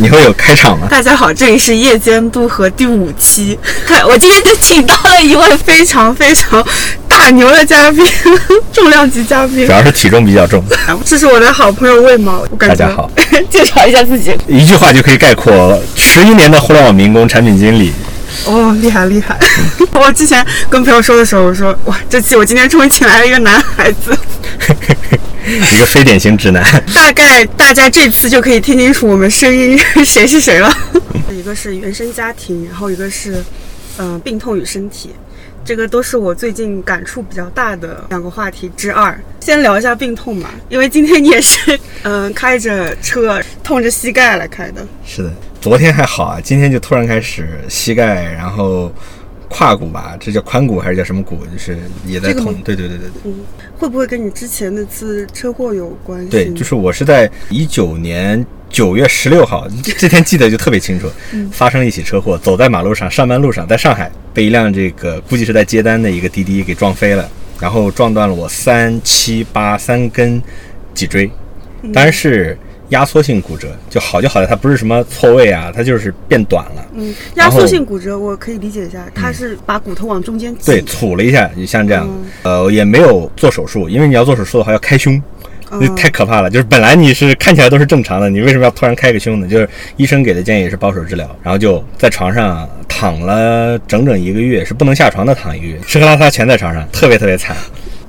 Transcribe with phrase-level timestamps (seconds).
[0.00, 0.86] 你会有开场吗？
[0.90, 3.58] 大家好，这里是夜间渡河第五期。
[4.08, 6.66] 我今天就请到了一位非常非常
[7.06, 8.02] 大牛的嘉宾，
[8.72, 9.72] 重量级嘉宾主。
[9.72, 10.64] 要是体重比较重，
[11.04, 13.10] 这是我的好朋友魏毛，我感觉大家好，
[13.50, 14.34] 介绍一下自己。
[14.48, 17.92] 一句话就可以概括十一年的互联网民工、产品经理。
[18.46, 19.38] 哦，厉害厉害！
[19.92, 24.16] 我之前跟朋友说的时候，我说哇，这期我今天终于请来了一个男孩子。
[25.74, 26.62] 一个非典型直男。
[26.94, 30.72] 大概大家这次就可以听清楚我们声音 谁是谁了。
[31.30, 33.34] 一个是原生家庭，然后一个是
[33.98, 35.10] 嗯、呃病痛与身体，
[35.64, 39.18] 这个都是我最近感触比较大的两个话题之二。
[39.40, 44.86] 先聊一下病痛吧，因为今天你也是嗯、呃开着车痛着膝盖来开的。
[45.06, 48.92] 是的，昨天还好啊，今天就突然开始膝盖，然后
[49.50, 51.44] 胯骨吧，这叫髋骨还是叫什么骨？
[51.52, 52.32] 就是也在。
[52.32, 53.10] 痛对对对对对。
[53.24, 53.34] 嗯，
[53.76, 56.28] 会不会跟你之前那次车祸有关系？
[56.30, 61.10] 对，就是我是在一九年九月十六号，这 这天记得就特别清楚，
[61.50, 67.28] 发生了一起车祸，走在马路上，上班路上，在上海被一辆这个估计是在接单的一个滴滴给撞飞了，
[67.60, 70.40] 然后撞断了我三七八三根
[70.94, 71.28] 脊椎，
[71.92, 72.56] 当然是
[72.90, 76.86] 压缩性骨折，就好就好在它不是什么错位啊，它就是变短了。
[76.94, 80.66] 嗯，压缩性骨折我可以理解一下，它是把骨头往中间挤。
[80.66, 85.20] 对，杵了一下，就像这样，嗯呃，也没有做手术，因为你要做手术的话要开胸，
[85.70, 86.50] 那嗯太可怕了。
[86.50, 89.46] 就是本来你是看起来都是正常的，你为什么要突然开个胸呢？
[89.46, 97.56] 就是医生给的建议是保守治疗，然后就在床上躺了整整一个月，是不能下床的躺一个月，吃喝拉撒全在床上，特别特别惨。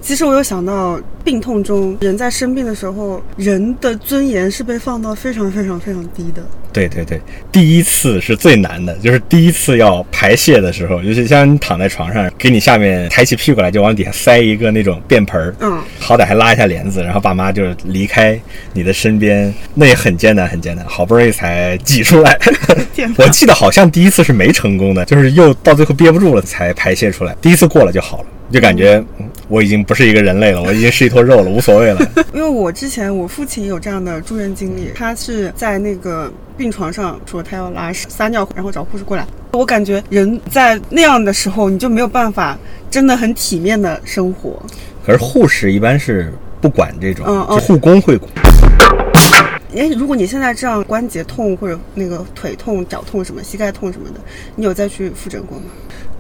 [0.01, 6.43] 其实我有想到，病痛中人在生病的时候，人的尊严是被放到非常非常非常低的。
[6.73, 7.19] 对对对，
[7.51, 18.39] 第一次是最难的，就是第一次要排泄的时候，尤其像你躺在床上，给你下面抬起屁股来就往底下塞一个那种便盆儿，嗯，好歹还拉一下帘子，然后爸妈就离开
[18.71, 22.39] 你的身边，那也很艰难，很艰难，好不容易才挤出来。
[23.17, 31.99] 我记得好像第一次是没成功的，就是又到最后憋不住了才排泄出来，第一次过了就好了，就感觉嗯我已经不是一个人类了，我已经是一坨肉了，无所谓了。
[32.33, 39.27] 因为我之前我父亲有这样的住院经历，他是在那个病床上说他要拉屎撒尿，然后找护士过来。
[39.51, 42.57] 我感觉人在那样的时候，你就没有办法
[42.89, 44.61] 真的很体面的生活。
[45.05, 48.31] 可是护士一般是不管这种，嗯嗯就护工会管。
[49.75, 54.15] 哎，如果你现在这样关节痛或者那个腿痛、脚痛什么、膝盖痛什么的，
[54.55, 55.65] 你有再去复诊过吗？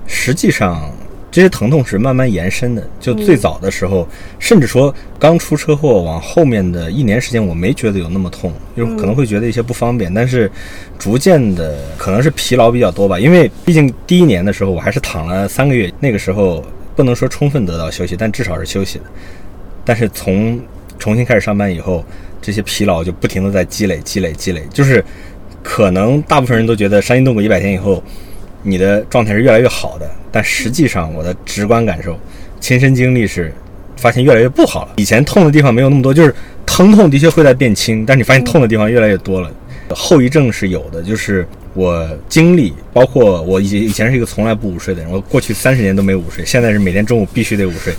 [0.07, 0.91] 实际上，
[1.31, 2.85] 这些疼痛是慢慢延伸的。
[2.99, 10.13] 就最早的时候，甚至说刚出车祸往后面的一年时间，我没觉得有那么痛，就可能会觉得一些不方便。
[10.13, 10.51] 但是
[10.99, 16.63] 逐渐的，可能是疲劳比较多吧，因为毕竟第一年的时候我还是躺了三个月，那个时候
[16.95, 19.05] 不能说充分得到休息，但至少是休息的。
[19.85, 20.59] 但是从
[20.99, 22.05] 重新开始上班以后，
[22.41, 25.03] 这些疲劳就不停的在积累、积累、积累，就是
[25.63, 28.03] 可能大部分人都觉得伤筋动骨一百天以后，
[28.63, 32.19] 你的状态是越来越好的，但实际上我的直观感受、
[32.59, 33.53] 亲身经历是，
[33.97, 34.93] 发现越来越不好了。
[34.97, 36.33] 以前痛的地方没有那么多，就是
[36.65, 39.51] 疼痛的确会在变轻，但是你发现痛的地方越来越多了。
[39.89, 47.93] 后遗症是有的，就是我经历，包括我以以前是一个从来不午睡的人，我过去三十年都没午睡，现在是每天中午必须得午睡。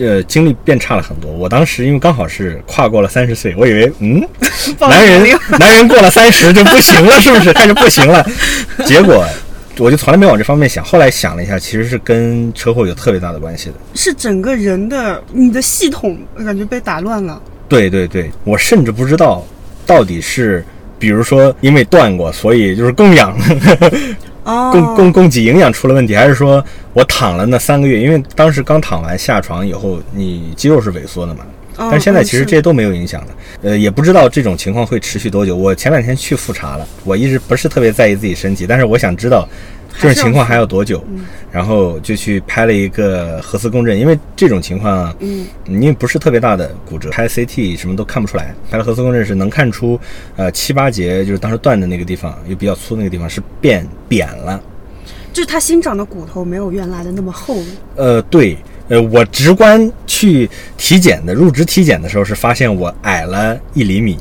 [0.00, 1.30] 呃，经历变差了很多。
[1.30, 4.26] 我当时因为刚好是跨过了三十岁，我以为嗯，
[4.80, 7.52] 男人 男人过了三十就不行了，是不是？
[7.54, 8.24] 开始不行了。
[8.86, 9.24] 结果
[9.78, 10.84] 我就从来没往这方面想。
[10.84, 13.74] 后来想了一下，其实是跟车祸有特别大的关系的。
[13.94, 17.40] 是整个人的你的系统感觉被打乱了。
[17.68, 19.44] 对对对，我甚至不知道
[19.86, 20.64] 到底是，
[20.98, 23.36] 比如说因为断过，所以就是供氧。
[24.44, 28.00] 哦，供供供给营养出了问题，还是说我躺了那三个月？
[28.00, 31.44] 因为当时刚躺完下床以后，你肌肉是萎缩的嘛。
[31.76, 33.26] 哦但是现在其实嗯这些都没有影响的，
[33.70, 35.56] 呃，也不知道这种情况会持续多久。
[35.56, 39.48] 我前两天去复查了，我一直不是特别在意自己身体，但是我想知道
[40.00, 41.04] 这种情况还要多久，
[41.52, 50.00] 然后就去拍了一个核磁共振，因为这种情况啊，嗯，因为不是特别大的骨折，拍 CT 什么都看不出来，拍了核磁共振是能看出，
[50.36, 54.60] 呃，七八节就是当时断的那个地方，又比较粗那个地方是变扁了。
[55.32, 57.66] 就是他新长的骨头没有原来的那么厚了。
[57.94, 58.56] 呃，对，
[58.88, 64.18] 呃，我直观去体检的入职体检的时候是发现我矮了一厘米，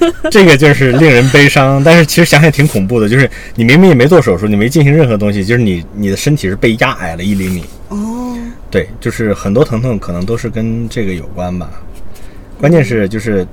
[0.30, 1.82] 这个就是令人悲伤。
[1.84, 7.64] 但是其实想想挺恐怖的，就是你明明也没做手术，你没进行任何东西，就是你你的身体是被压矮了一厘米。
[7.88, 8.36] 哦，
[8.70, 11.70] 对，就是很多疼痛可能都是跟这个有关吧。
[12.58, 13.46] 关键是就是，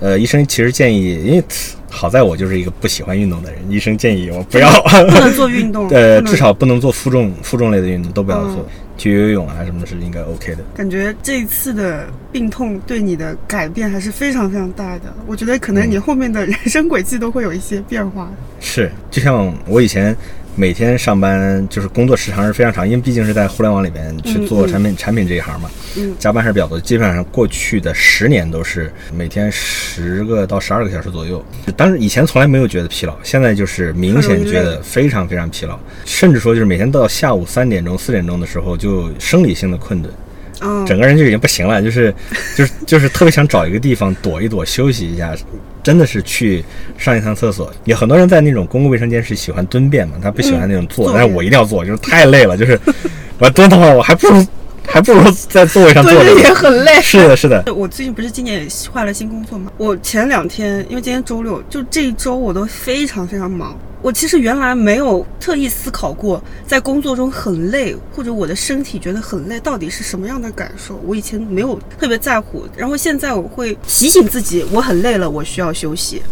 [0.00, 1.44] 呃，医生其实建议，因为
[1.90, 8.66] 好在我就是一个不喜欢运动的人，医生建议我不要，不能做运动， 呃，至少不能做负重负重类的运动，都不要做嗯。
[8.96, 10.58] 去游游泳啊什么的是应该 OK 的。
[10.76, 15.04] 感觉这一次的病痛对你的改变还是非常非常大的。
[15.26, 18.30] 我觉得可能你后面的人生轨迹都会有一些变化。
[18.60, 20.14] 是，就像我以前
[20.60, 26.78] 每天上班就是工作时长是非常长，因为毕竟是在互联网里面去做嗯嗯产品、产品这一行嘛，嗯加班是比较多。
[26.78, 31.42] 基本上过去的十年都是每天十个到十二个小时左右。
[31.78, 40.12] 当时以前从来没有觉得疲劳，现在就是明显觉得非常非常疲劳，甚至说就是每天到下午三点钟、四点钟的时候就生理性的困顿。
[40.60, 42.14] 嗯，整个人就已经不行了，就是
[42.54, 45.34] 就是就是特别想找一个地方躲一躲，休息一下。
[45.82, 46.64] 真的是去
[46.98, 52.78] 上一趟厕所，也很多人在那种公共卫生间是喜欢蹲便嘛，他不喜欢那种坐，嗯但是我一定要坐，就是太累了，就是
[53.38, 54.46] 我蹲的话，我还不如
[54.86, 56.42] 还不如在座位上坐着蹲着。
[56.42, 57.00] 也很累。
[57.00, 59.70] 是的，是的，我最近不是今年也换了新工作嘛？
[59.76, 63.76] 我前两天，因为今天周六，就这一周我都非常非常忙。
[64.02, 71.00] 我其实原来没有特意思考过，在工作中很累，或者我的身体觉得很累，到底是什么样的感受？
[71.04, 76.22] 我以前没有特别在乎，然后现在我会提醒自己，我很累了，我需要休息。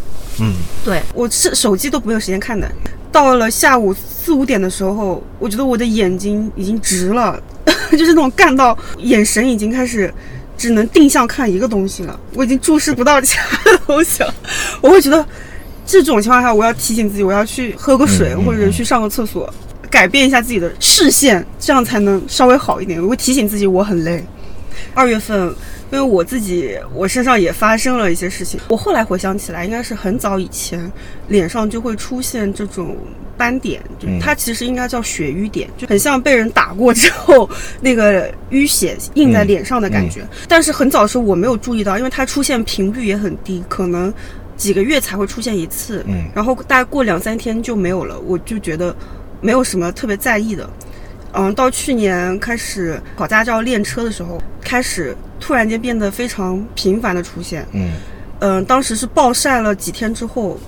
[0.40, 0.54] 嗯，
[0.84, 2.70] 对我是手机都没有时间看的。
[3.10, 7.42] 到了下午四五点的时候，我觉得我的眼睛已经直了，
[7.92, 10.12] 就是那种干到眼神已经开始
[10.56, 14.32] 只能定向看一个东西了，我已经注视不到其他的东西了。
[14.80, 15.26] 我会觉得
[15.88, 19.52] 这种情况下，我要提醒自己，我要去喝个水，或者去上个厕所，
[19.88, 23.02] 改变一下自己的视线，这样才能稍微好一点。
[23.02, 24.22] 我会提醒自己我很累。
[24.92, 25.46] 二月份，
[25.90, 30.92] 因为我自己我身上也发生了一些事情，我后来回想起来，应该是很早以前
[31.28, 32.94] 脸上就会出现这种
[33.38, 37.48] 斑点，就嗯它其实应该叫血瘀点，就很像被人打过之后
[37.80, 40.20] 那个淤血印在脸上的感觉。
[40.46, 44.12] 但是很早的时候我没有注意到，因为它出现频率也很低，可能
[44.58, 48.94] 几个月才会出现一次，嗯然后大概过两三天就没有了，我就觉得
[49.40, 50.68] 没有什么特别在意的。
[51.32, 57.64] 嗯，到去年开始考驾照练车的时候，开始突然间变得非常频繁的出现。
[57.72, 57.92] 嗯
[58.40, 60.58] 嗯，当时是暴晒了几天之后，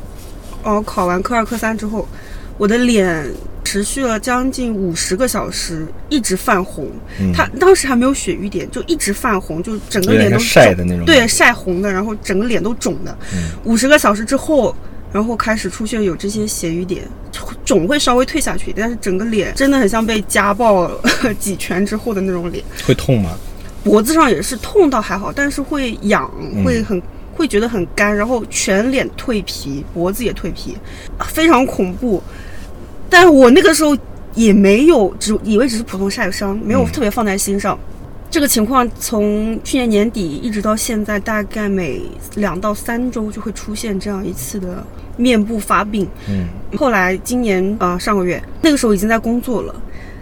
[0.65, 2.07] 嗯，考完科二、科三之后，
[2.59, 3.27] 我的脸
[3.71, 6.91] 持续了将近五十个小时，一直泛红。
[7.21, 13.17] 嗯，它当时还没有血瘀点，就一直泛红，就整个脸都肿晒的那种，对，，晒红的，然后整个脸都肿的。
[13.33, 14.75] 嗯五十个小时之后，
[15.13, 17.05] 然后开始出现有这些血瘀点，
[17.65, 20.91] 肿会稍微退下去，但是整个脸真的很像被家暴
[21.39, 22.65] 几拳之后的那种脸。
[22.85, 23.39] 会痛吗？
[23.85, 27.01] 脖子上也是痛倒还好，但是会痒，嗯会很。
[27.33, 30.77] 会觉得很干，然后全脸蜕皮，脖子也蜕皮，
[31.21, 32.23] 非常恐怖。
[33.11, 33.95] 但是我那个时候
[34.35, 37.79] 也没有只以为只是普通晒伤，没有嗯特别放在心上。
[38.31, 42.01] 这个情况从去年年底一直到现在，大概每
[42.37, 44.87] 两到三周就会出现这样一次的
[45.17, 46.09] 面部发病。
[46.29, 46.47] 嗯
[46.79, 49.75] 后来今年呃上个月那个时候已经在工作了，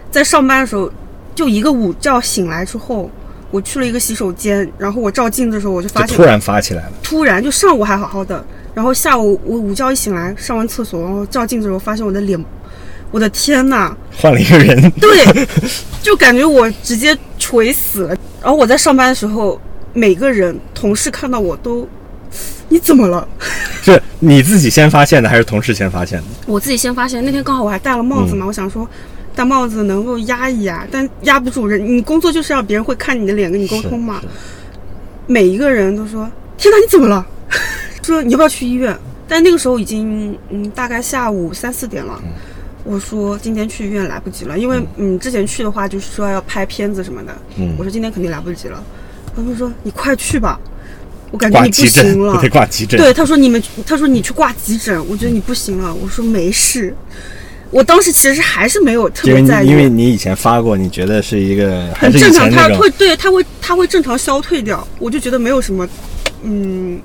[0.09, 0.91] 在上班的时候
[1.35, 3.07] 就一个午觉醒来之后，
[3.51, 6.91] 我去了一个洗手间，然后我照镜子的时候我就发现就突然发起来了。
[7.03, 8.43] 突然就上午还好好的，
[8.73, 12.43] 然后下午我午觉一醒来上完厕所，然后照镜子的时候发现我的脸，
[13.11, 15.47] 我的天呐，换了一个人， 对，
[16.01, 18.15] 就感觉我直接垂死了。
[18.41, 19.59] 然后我在上班的时候，
[19.93, 21.87] 每个人同事看到我都，
[22.69, 23.27] 你怎么了？
[23.81, 26.25] 是你自己先发现的，还是同事先发现的？
[26.45, 28.87] 我自己先发现，那天刚好我还戴了帽子嘛，我想说
[29.35, 31.83] 戴帽子能够压一压，但压不住人。
[31.97, 34.21] 你工作就是要别人会看你的脸跟你沟通嘛
[35.25, 37.25] 每一个人都说：“天哪，你怎么了？”
[38.03, 38.95] 说你要不要去医院？
[39.27, 42.19] 但那个时候已经嗯大概下午三四点了。
[42.89, 47.37] 我说今天去医院来不及了，因为嗯之前去的话就是说要拍片子什么的。
[47.57, 48.83] 嗯我说今天肯定来不及了。
[49.35, 50.59] 他们说你快去吧，
[51.29, 52.41] 我感觉你不行了。
[52.41, 52.99] 得挂急诊。
[52.99, 55.93] 对，他说你们，他说你去挂急诊，我觉得你不行了。
[55.93, 56.91] 我说没事，
[57.69, 65.87] 我当时其实还是没有特别在意，因为你以前发过，你觉得是一个很正常，前那种他会对它会它会正常消退掉，我就觉得没有什么
[66.41, 66.99] 嗯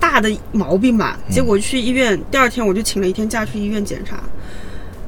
[0.00, 1.16] 大的毛病吧。
[1.28, 4.20] 嗯结果去医院，第二天我就请了一天假去医院检查，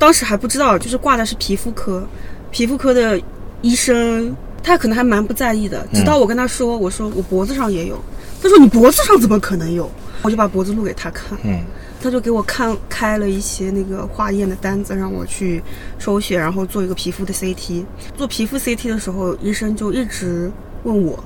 [0.02, 2.04] 当时还不知道，就是挂的是皮肤科，
[2.50, 3.22] 皮肤科的
[3.60, 7.96] 医生他可能还蛮不在意的，直到我跟他说，我说我脖子上也有，
[8.42, 9.88] 他说你脖子上怎么可能有？
[10.22, 11.60] 我就把脖子录给他看，嗯
[12.02, 15.62] 他就给我看开了一些那个化验的单子，让我去
[16.00, 17.84] 抽血，然后做一个皮肤的 CT。
[18.16, 20.50] 做皮肤 CT 的时候，医生就一直
[20.82, 21.22] 问我，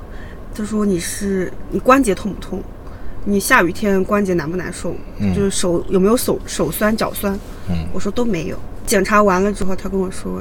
[0.54, 2.62] 他说你是你关节痛不痛？
[3.28, 4.94] 你下雨天关节难不难受？
[5.18, 7.36] 嗯就是手有没有手手酸脚酸？
[7.68, 8.56] 嗯我说都没有。
[8.86, 10.40] 检查完了之后，他跟我说，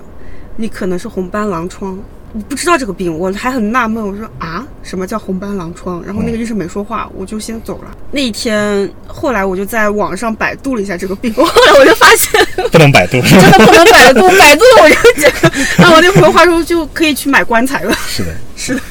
[0.55, 1.97] 你可能是红斑狼疮。
[2.33, 6.03] 我不知道这个病，我还很纳闷，我说啊，什么叫红斑狼疮？
[6.05, 7.97] 然后那个医生没说话，我就先走了。
[8.11, 17.93] 那一天，后来我就在网上百度了一下这个病， 后来我就发现 不能百度， 真的不能百度，百度了我就觉得，那我那朋友话说，就可以去买棺材了。
[18.05, 18.81] 是的，是的，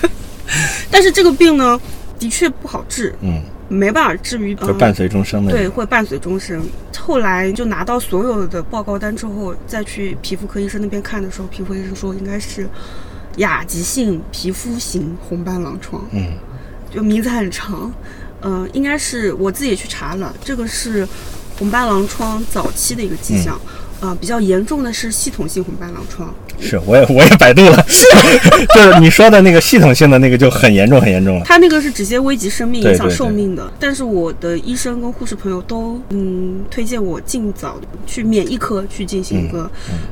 [0.91, 1.79] 但是这个病呢，
[2.19, 3.43] 的确不好治，嗯，
[3.75, 5.51] 没办法治愈，就伴随终生的。
[5.51, 6.65] 对，会伴随终生。
[6.99, 12.69] 后来就拿到所有的报告单之后，再去皮肤科医生那边看的时候，皮肤医生说应该是。
[13.39, 16.35] 亚急性皮肤型红斑狼疮，嗯，
[16.89, 17.93] 就名字很长，
[18.43, 21.05] 嗯，应该是我自己去查了，这个是
[21.59, 23.61] 红斑狼疮早期的一个迹象，
[24.01, 26.33] 啊，比较严重的是系统性红斑狼疮。
[26.61, 28.07] 是，我也我也百度了， 是，
[28.75, 31.45] 就是你说的那个系统性的那个就很严重很严重了。
[31.45, 33.71] 他那个是直接危及生命、影响寿命的。
[33.79, 39.71] 但是我的医生跟护士朋友都嗯推荐我尽早去免疫科去进行一个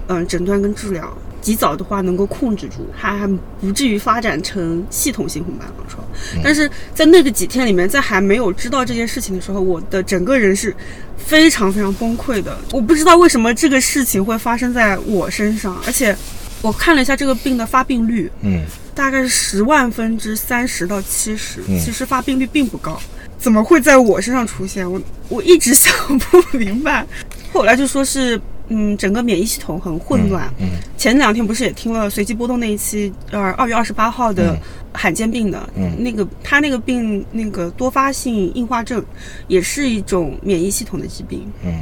[0.09, 1.13] 嗯诊断跟治疗。
[1.43, 3.27] 及早的话能够控制住，它还
[3.61, 6.03] 不至于发展成系统性红斑狼疮。
[6.43, 10.75] 但是在那个几天里面，在还没有知道这件事情的时候，我的整个人是
[11.19, 12.57] 非常非常崩溃的。
[12.71, 16.17] 我不知道为什么这个事情会发生在我身上，而且
[16.63, 18.63] 我看了一下这个病的发病率，嗯，
[18.95, 22.97] 大概是十万分之三十到七十，其实发病率并不高，
[23.37, 24.89] 怎么会在我身上出现？
[24.89, 27.05] 我我一直想不明白。
[27.53, 28.41] 后来就说是。
[28.75, 30.51] 嗯，整个免疫系统很混乱。
[30.59, 34.59] 嗯，前两天不是也听了随机波动那一期，呃，二月二十八号的
[34.93, 39.05] 罕见病的，嗯，那个他那个病那个多发性硬化症，
[39.47, 41.47] 也是一种免疫系统的疾病。
[41.65, 41.81] 嗯，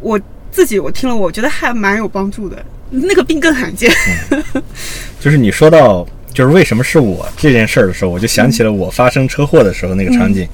[0.00, 0.18] 我
[0.52, 2.64] 自己我听了，我觉得还蛮有帮助的。
[2.90, 3.92] 那个病更罕见。
[5.20, 10.48] 就是你说到就是为什么是我这件事儿的时候，我就想起了我发生车祸的时候那个场景。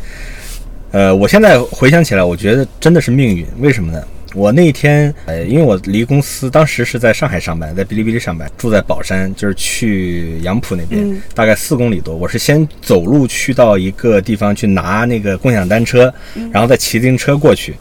[0.91, 3.47] 呃，我现在回想起来，我觉得真的是命运。
[3.59, 4.03] 为什么呢？
[4.35, 12.17] 我那天，呃，因为我离公司当时是在上海上班，在哔哩哔哩上班，住在宝山，就是去杨浦那边，大概四公里多。
[12.17, 16.12] 我是先走路去到一个地方去拿那个共享单车，
[16.53, 17.76] 然后再骑自行车过去。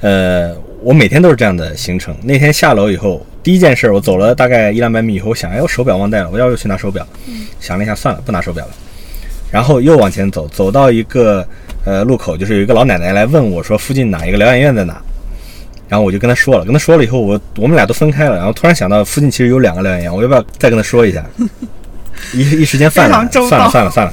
[0.00, 2.12] 呃，我每天都是这样的行程。
[2.24, 7.06] 那天下楼以后，第一件事，我走了大概一两百米以后，我想，哎，我手表忘带了，我要不要去拿手表？
[7.60, 8.72] 想了一下，算了，不拿手表了。
[9.52, 11.46] 然后又往前走，走到一个
[11.84, 15.00] 呃路口，就是有一个老奶奶来问我说，附近哪一个疗养院在哪？
[15.92, 18.36] 然后我就跟他说了，跟他说了以后，我我们俩都分开了。
[18.36, 21.22] 然后突然想到附近其实有两个疗养院，我要不要再跟他说一下？
[22.32, 24.12] 一一时间犯懒，算了算了算了，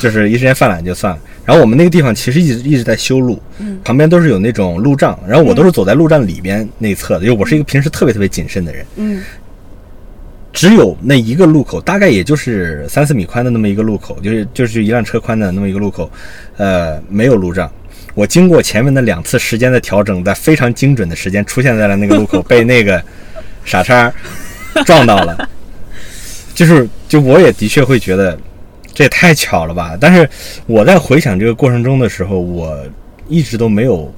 [0.00, 1.20] 就是一时间犯懒就算了。
[1.44, 3.40] 然后我们那个地方其实一直一直在修路，
[3.84, 5.16] 旁边都是有那种路障。
[5.28, 8.84] 然后我都是走在路障里边那侧的，因为我是一个平时特别特别谨慎的人。
[8.96, 9.22] 嗯，
[10.52, 16.10] 只有那一个路口，大概也就是三四米宽的那么一个路口，就是就是一辆车宽的那么一个路口，
[16.56, 17.70] 呃，没有路障。
[18.16, 23.00] 我经过前面的两次时间的调整，在非常精准的时间出现在了那个路口，被那个
[23.62, 24.10] 傻叉
[24.86, 25.48] 撞到了。
[26.54, 28.36] 就是，就我也的确会觉得
[28.94, 29.94] 这也太巧了吧。
[30.00, 30.26] 但是
[30.64, 32.82] 我在回想这个过程中的时候，我
[33.28, 34.10] 一直都没有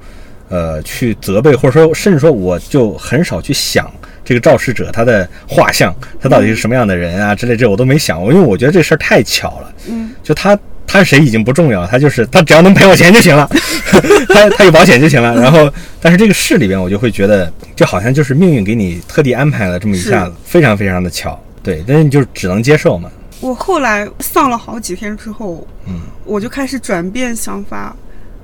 [0.47, 3.91] 呃去责备，或者说甚至说我就很少去想
[4.23, 9.73] 这个肇事者他的画像，他到底是什么样的人啊之类这我都没想过，因为我觉得这事儿太巧了。
[9.89, 10.57] 嗯，就他。
[10.91, 13.47] 他是谁已经不重要，他就是他只要能赔我钱就行了，
[14.33, 15.39] 他他有保险就行了。
[15.39, 21.39] 然后，但是这个事里边，我就会觉得，就好像就是命运给你特地安排了这么一下子，非常非常的巧。
[21.61, 23.11] 对，但是你就只能接受嘛。
[23.39, 27.95] 我后来丧了好几天之后，嗯，我就开始转变想法。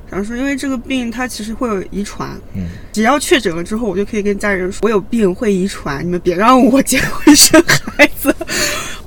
[0.08, 7.60] 然后说，因为这个病它其实会有遗传，嗯，只要确诊了之后，我就可以跟家人说，我有病会遗传，你们别让我结婚生
[7.98, 8.35] 孩子。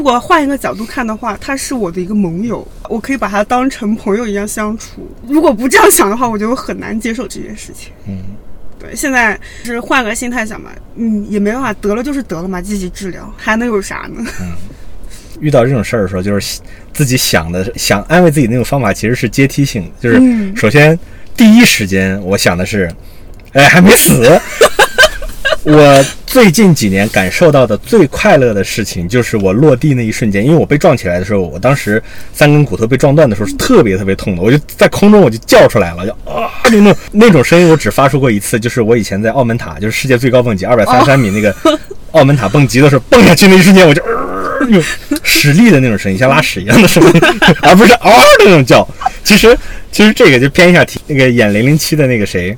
[0.09, 5.07] 如果换一个角度看的话，他是我的一个盟友，我可以把他当成朋友一样相处。
[5.27, 7.93] 如果不这样想的话，我觉得很难接受这件事情。
[8.07, 8.17] 嗯，
[8.79, 14.25] 对，现在是换个心态想吧，嗯，也没办法，得了就是得了嘛，积极治疗，还能有啥呢？
[14.41, 14.51] 嗯。
[15.43, 16.59] 遇到这种事儿的时候，就是
[16.95, 19.93] 自己想的想安慰自己那种方法，其实是阶梯性。
[20.01, 20.99] 就是首先
[21.37, 22.91] 第一时间我想的是，
[23.53, 24.41] 哎，还没死。
[25.71, 41.55] 我最近几年感受到的最快乐的事情，就是我落地那一瞬间，因为我被撞起来的时候，我当时三根骨头被撞断的时候是特别特别痛的，我就在空中我就叫出来了，就啊那种那种声音，我只发出过一次，就是我以前在澳门塔，就是世界最高蹦极二百三十三米那个
[42.13, 44.03] 澳门塔蹦极的时候，蹦下去那一瞬间，我就。
[44.69, 44.83] 用
[45.23, 47.21] 使力的那种声音，像拉屎一样的声音，
[47.63, 48.87] 而不是嗷的那种叫。
[49.23, 49.57] 其实，
[49.93, 51.01] 其实这个就偏一下题。
[51.07, 52.55] 那个演零零七的那个谁，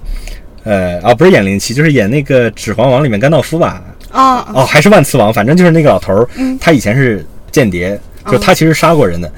[0.65, 3.83] 呃，啊，不是演零零七，就是演那个《指环王》里面甘道夫吧？
[4.13, 6.29] 哦，哦，还是万磁王，反正就是那个老头儿。
[6.61, 7.99] 他以前是间谍，
[8.31, 9.31] 就他其实杀过人的。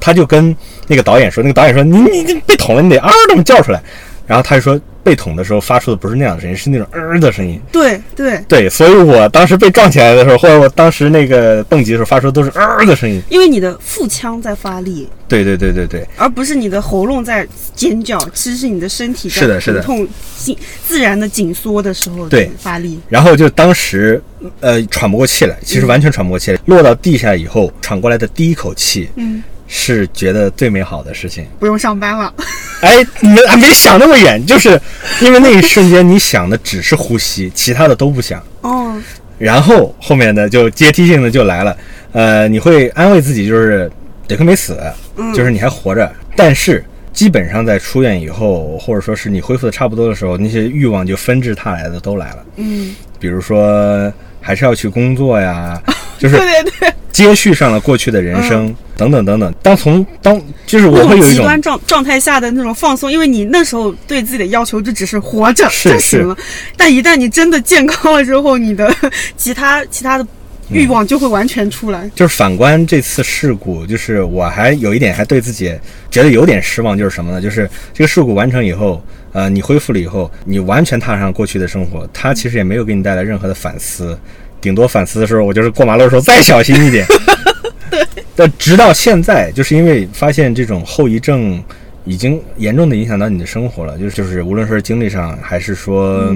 [0.00, 0.54] 他就跟
[0.86, 3.82] 那个导演说，那个导演说：“你你你被捅了，你得嗷这么叫出来。”
[4.26, 4.80] 然后他就说。
[5.08, 7.58] 被捅的时候发出的不是那样的声音，是那种呃的声音。
[7.72, 13.22] 对对，对，所以我当时被撞起来的时候，或者我当时那个蹦极的时候，发出的都是呃的声音。
[13.30, 20.54] 因为你的腹腔在发力，对对对对对，而不是你的喉咙在尖叫，其实是你的身体在是的是的疼痛紧
[20.86, 23.00] 自然的紧缩的时候对发力。
[23.08, 24.22] 然后就当时
[24.60, 26.58] 呃喘不过气来，其实完全喘不过气来。
[26.66, 31.46] 落到地下以后，喘过来的第一口气嗯，是觉得最美好的事情。
[31.60, 32.32] 不用上班了。
[32.80, 34.80] 哎，你们还没想那么远，就是
[35.20, 38.42] 因为那一瞬间你想的只是呼吸，其他的都不想。
[38.62, 38.96] 哦，
[39.38, 41.76] 然后后面的就阶梯性的就来了，
[42.12, 43.90] 呃，你会安慰自己，就是
[44.26, 44.80] 得亏没死，
[45.16, 46.10] 嗯就是你还活着。
[46.36, 52.44] 但是基本上在出院以后，或者说是你恢复的差不多的时候，那些欲望就纷至沓来的都来了。
[52.56, 55.80] 嗯，比如说还是要去工作呀，
[56.18, 59.52] 就是对对对，接续上了过去的人生、等等等等。
[59.62, 66.36] 当从当就是我那会有一种种极端状状态下的那种放松，因为你那时候对自己的要求就只是活着是就行了，
[66.76, 68.92] 但一旦你真的健康了之后，你的
[69.36, 70.26] 其他其他的
[70.70, 72.10] 欲望就会完全出来。
[72.14, 75.74] 就是反观这次事故，就是我还有一点还对自己
[76.10, 77.40] 觉得有点失望，就是什么呢？
[77.40, 84.18] 就是这个事故完成以后，呃，你恢复了以后，你完全踏上过去的生活，它其实也没有给你带来任何的反思，
[84.60, 87.06] 顶多反思的时候，我就是过马路的时候再小心一点。
[87.90, 88.06] 对。
[88.36, 91.62] 但直到现在，就是因为发现这种后遗症
[92.04, 96.34] 已经严重的影响到你的生活了，就是就是无论说是精力上还是说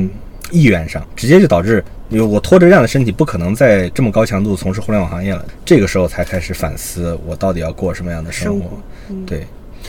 [0.51, 5.43] 意愿上，直接就导致因为我拖着这样的身体，不可能再这么高强度从事互联网行业了。
[5.65, 8.79] 这个时候才开始反思，我到底要过什么样的生活
[9.27, 9.47] 对，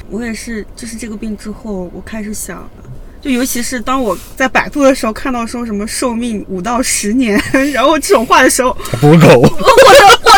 [0.10, 2.66] 我也是，就是这个病之后，我开始想，
[3.22, 7.38] 就尤其是当我在百度的时候看到说什么寿命五到十年，
[7.74, 9.28] 然后这种话的时候，还不够。
[9.44, 9.83] 我的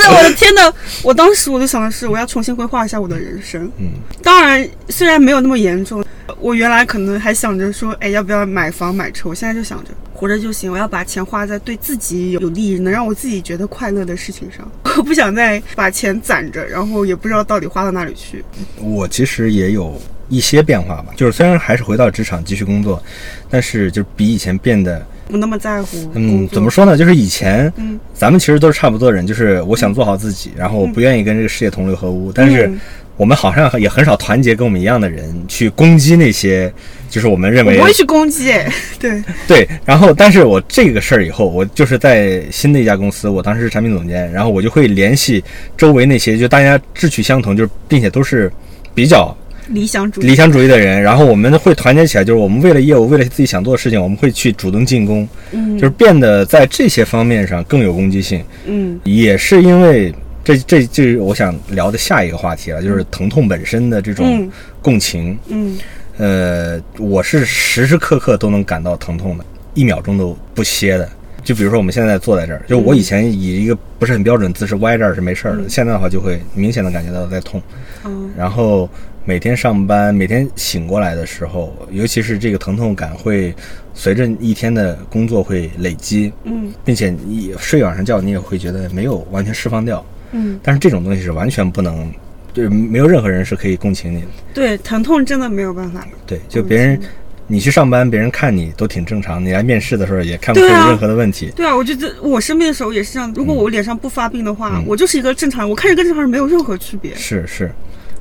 [0.10, 0.74] 我的 天呐！
[1.04, 3.70] 我当时我就想的是，我要重新规划一下我的人生。
[3.78, 3.90] 嗯，
[4.22, 6.04] 当然，虽然没有那么严重，
[6.40, 9.30] 我原来可能还想着说，哎，要不要买房买车？
[9.30, 14.70] 我现在就想着活着就行，我要把钱花在对自己有有利、能让我自己觉得快乐的事情上。
[14.98, 18.44] 我不想再把钱攒着，然后也不知道到底花到哪里去。
[18.80, 23.02] 我其实也有一些变化吧，就是虽然还是回到职场继续工作，
[23.50, 26.98] 但是就比以前变得，不那么在乎嗯，怎么说呢？
[26.98, 28.00] 就是以前，嗯。
[28.13, 32.79] 咱们其实都是差不多的人，就是我想做好自己，然后我不愿意跟这个世界同流合污，但是嗯。
[33.17, 36.70] 我们好像也很少团结跟我们一样的人去攻击那些，
[37.10, 45.41] 就是我们认为我不会去攻击，哎，对， 对，然后但是我这个事儿以后，我就是在新的一家公司，我当时是产品总监，然后我就会联系
[45.78, 48.52] 周围那些就大家志趣相同，就是并且都是
[48.93, 49.34] 比较
[49.69, 50.25] 理想主义。
[50.28, 60.13] 理想主义的人，然后我们会团结起来，就是我们为了业务，为了自己想做的事情，我们会去主动进攻，嗯就是变得在这些方面上更有攻击性，嗯也是因为。
[60.47, 65.36] 这这就是我想聊的下一个话题了，就是疼痛本身的这种嗯共情。
[65.47, 65.75] 嗯
[66.17, 71.10] 呃，我是时时刻刻都能感到疼痛的，一秒钟都不歇的。
[71.43, 77.60] 就比如说我们现在坐在这儿，就我以前以一个不是很标准姿势歪这儿是没事儿的，嗯现在的话就会明显的感觉到在痛。
[78.06, 78.88] 嗯然后
[79.28, 83.54] 每天上班，每天醒过来的时候，尤其是这个疼痛感会
[83.94, 90.06] 随着一天的工作会累积，嗯并且你睡晚上觉，你也会觉得没有完全释放掉。
[90.32, 92.08] 嗯，但是这种东西是完全不能，
[92.54, 94.28] 就是没有任何人是可以共情你的。
[94.54, 96.06] 对，疼痛真的没有办法。
[96.28, 97.00] 对，就别人
[97.48, 101.52] 你去上班，别人看你都挺正常，你来面试的时候也看不出对啊任何的问题。
[101.56, 103.32] 对啊，我觉得我生病的时候也是这样。
[103.36, 107.16] 如果我脸上不发病的话，嗯我就是一个正常人，我看着跟正常人没有任何区别。
[107.16, 107.72] 是是，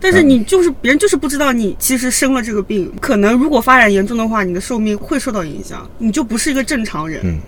[0.05, 7.23] 但是你就是别人就是不知道你其实生了这个病，可能如果发展严重的话，你的寿命会受到影响，你就不是一个正常人。
[7.25, 7.39] 嗯，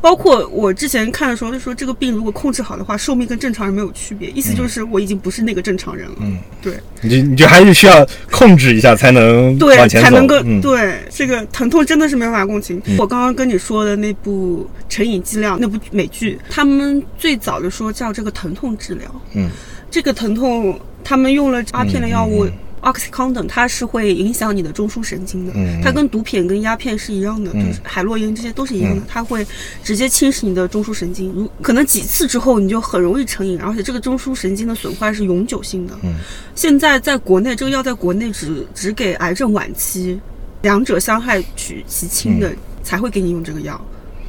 [0.00, 6.14] 包括我之前看的时候，就说这个病如果控制好的话，寿命跟正常人没有区别，意思就是我已经不是那个正常人了。
[6.20, 6.74] 嗯，对。
[7.02, 9.76] 你就你就还是需要控制一下才能对。
[9.88, 12.80] 才能够、嗯，对这个疼痛真的是没办法共情。
[12.96, 19.50] 我刚刚跟你说的那部《成瘾剂量》那部美剧，他们最早的说叫这个疼痛治疗，嗯
[19.92, 22.46] 这个疼痛他们用了阿片的药物。
[22.46, 22.52] 嗯嗯
[22.82, 29.46] oxycodone 它是会影响你的中枢神经的，它跟毒品跟鸦片是一样的，嗯就是海洛因这些都是一样的，嗯它会
[29.84, 35.96] 直接侵蚀你的中枢神经，如可能几次之后你就很容易成瘾，而且这个中枢神经的损坏是永久性的。
[36.02, 36.14] 嗯
[36.56, 40.20] 现在在国内这个药在国内只只给癌症晚期，
[40.62, 42.52] 两者相害取其轻的、
[42.82, 43.80] 才会给你用这个药。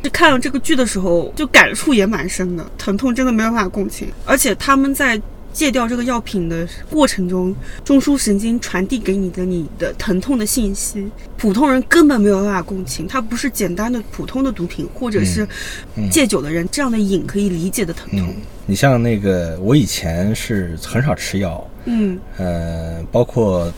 [0.03, 5.19] 就看了这个剧的时候，就感触也蛮深的，疼痛真的没有办法共情，而且他们在
[5.53, 15.47] 戒掉这个药品的过程中，中枢神经传递给你的你的疼痛的信息，普通人根本没有办法共情，它不是简单的普通的毒品或者是
[15.95, 18.35] 嗯戒酒的人这样的瘾可以理解的疼痛嗯。，
[18.65, 23.71] 你像那个我以前是很少吃药，嗯，呃，包括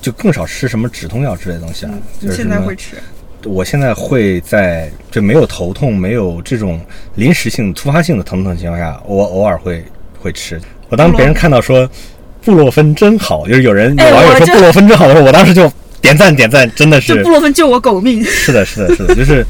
[0.00, 2.96] 就更少吃什么止痛药之类的东西啊，嗯你就是现在会吃？
[3.44, 6.80] 我现在会在就没有头痛、没有这种
[7.14, 9.84] 临时性、突发性的疼痛情况下，我偶尔会
[10.18, 10.60] 会吃。
[10.88, 11.88] 我当别人看到说
[12.44, 15.70] 布洛芬真好，就是有人有哎网友说布洛芬真好的时候，我当时就
[16.00, 18.22] 点赞点赞，真的就是布洛芬救我狗命。
[18.24, 19.44] 是的，是的，是的，就是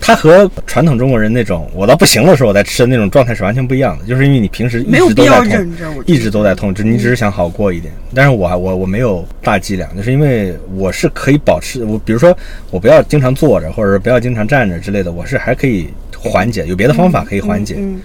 [0.00, 5.74] 它和传统中国人那种我到不行的时候我再吃的那种状态是完全不一样的，就是因为你平时一直都在痛，
[6.06, 7.92] 一直都在痛，只你只是想好过一点。
[8.14, 12.36] 但是我还我我没有大剂量，就是因为我是可以保持我，比如说
[12.70, 18.00] 我不要经常坐着，或者是不要经常站着之类的，我是还可以缓解，有别的方法可以缓解，嗯，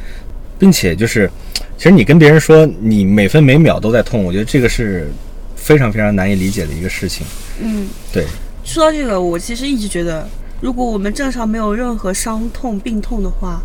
[0.58, 1.30] 并且就是
[1.77, 5.12] 其实你跟别人说你每分每秒都在痛，我觉得这个是
[5.55, 7.25] 非常非常难以理解的一个事情。
[7.62, 8.25] 嗯，对，
[8.63, 10.27] 说到这个，我其实一直觉得，
[10.62, 13.62] 如果我们正常没有任何伤痛、病痛的话，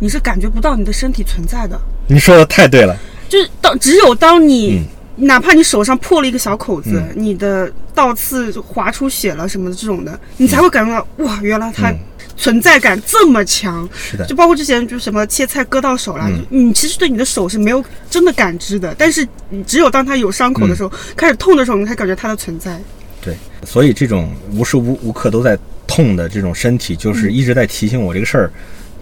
[0.00, 1.80] 你是感觉不到你的身体存在的。
[2.08, 2.96] 你说的太对了，
[3.28, 4.84] 就是当只有当你、嗯。
[5.26, 7.12] 哪怕你手上破了一个小口子，嗯。
[7.14, 11.98] 你的倒刺划出血了什么的这种的，你才会感觉到哇，原来它嗯
[12.36, 13.88] 存在感这么强。
[13.94, 14.34] 是的就。
[14.34, 22.80] 包括之前就什么切菜割到手了，嗯你其实对你的手是没有真的感知的，但是你只有当它有伤口的时候，嗯开始痛的时候，你才感觉它的存在。
[23.20, 28.50] 对，所以这种无时无无刻都在痛的这种身体，就是一直在提醒我这个事儿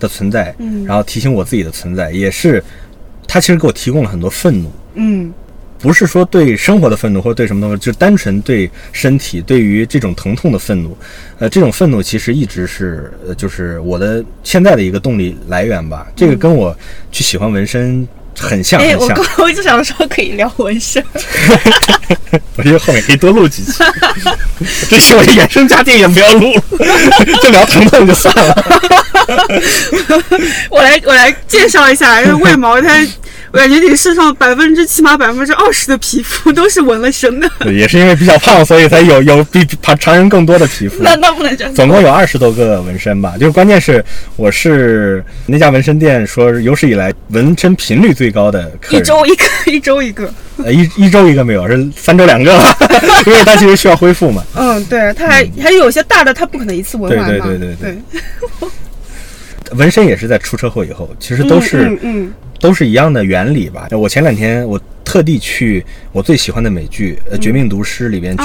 [0.00, 2.62] 的存在，嗯然后提醒我自己的存在，也是
[3.28, 5.32] 它其实给我提供了很多愤怒，嗯
[5.78, 10.96] 不是说对生活的愤怒或者对什么东西，就单纯对身体对于这种疼痛的愤怒。
[11.38, 16.06] 呃，这种愤怒其实一直是呃，就是我的现在的一个动力来源吧。
[16.16, 16.76] 这个跟我
[17.12, 19.26] 去喜欢纹身很像，哎，很像我刚。
[19.46, 21.02] 我就想说可以聊纹身，
[22.56, 23.72] 我觉得后面可以多录几期。
[24.88, 26.62] 这期我这原生家电也不要录了，
[27.40, 28.54] 就聊疼痛就算了。
[30.70, 33.06] 我来我来介绍一下，因为为毛它，
[33.52, 40.96] 我感觉你身上百分之起码百分之二十的皮肤都是纹了身的，对，也是因为比较胖，所以才有有比比常人更多的皮肤。
[41.02, 41.74] 那那不能这样。
[41.74, 44.04] 总共有二十多个纹身吧，就是关键是
[44.36, 50.32] 我是那家纹身店说是有史以来纹身频率最高的客一，周一个， 一周一个。
[50.64, 52.76] 呃一一周一个没有，是三周两个了，
[53.26, 54.42] 因为它其实需要恢复嘛。
[54.56, 57.28] 嗯，对，它还、还有些大的，它不可能一次纹完嘛。
[57.28, 58.68] 对对对对对
[59.72, 63.86] 纹身也是在出车祸以后，其实都是、嗯嗯都是一样的原理吧。
[63.92, 68.44] 我前两天我特地去我最喜欢的美剧《呃绝命毒师》里边去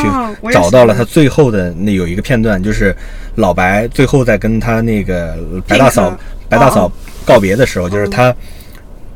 [0.52, 2.96] 找到了他最后的那有一个片段，就是
[3.38, 5.36] 老白最后在跟他那个
[5.68, 6.16] 白大嫂
[6.48, 6.92] 白大嫂哦
[7.26, 8.34] 告别的时候，就是他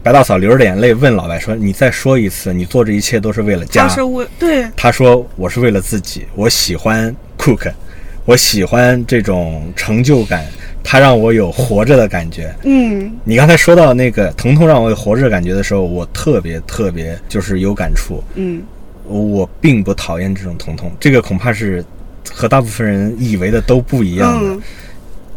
[0.02, 3.88] 白大嫂流着眼泪问老白说：“你再说一次，你做这一切都是为了嗯，家。
[3.88, 7.72] 他？”是我对，他说：“我是为了自己，我喜欢 cook，
[8.26, 10.44] 我喜欢这种成就感，
[10.90, 18.24] 它让我有活着的感觉。”嗯你刚才说到那个疼痛让我有活着的感觉的时候，我特别特别就是有感触。
[18.36, 18.64] 嗯
[19.04, 21.84] 我并不讨厌这种疼痛，这个恐怕是
[22.32, 24.54] 和大部分人以为的都不一样的。
[24.54, 24.62] 嗯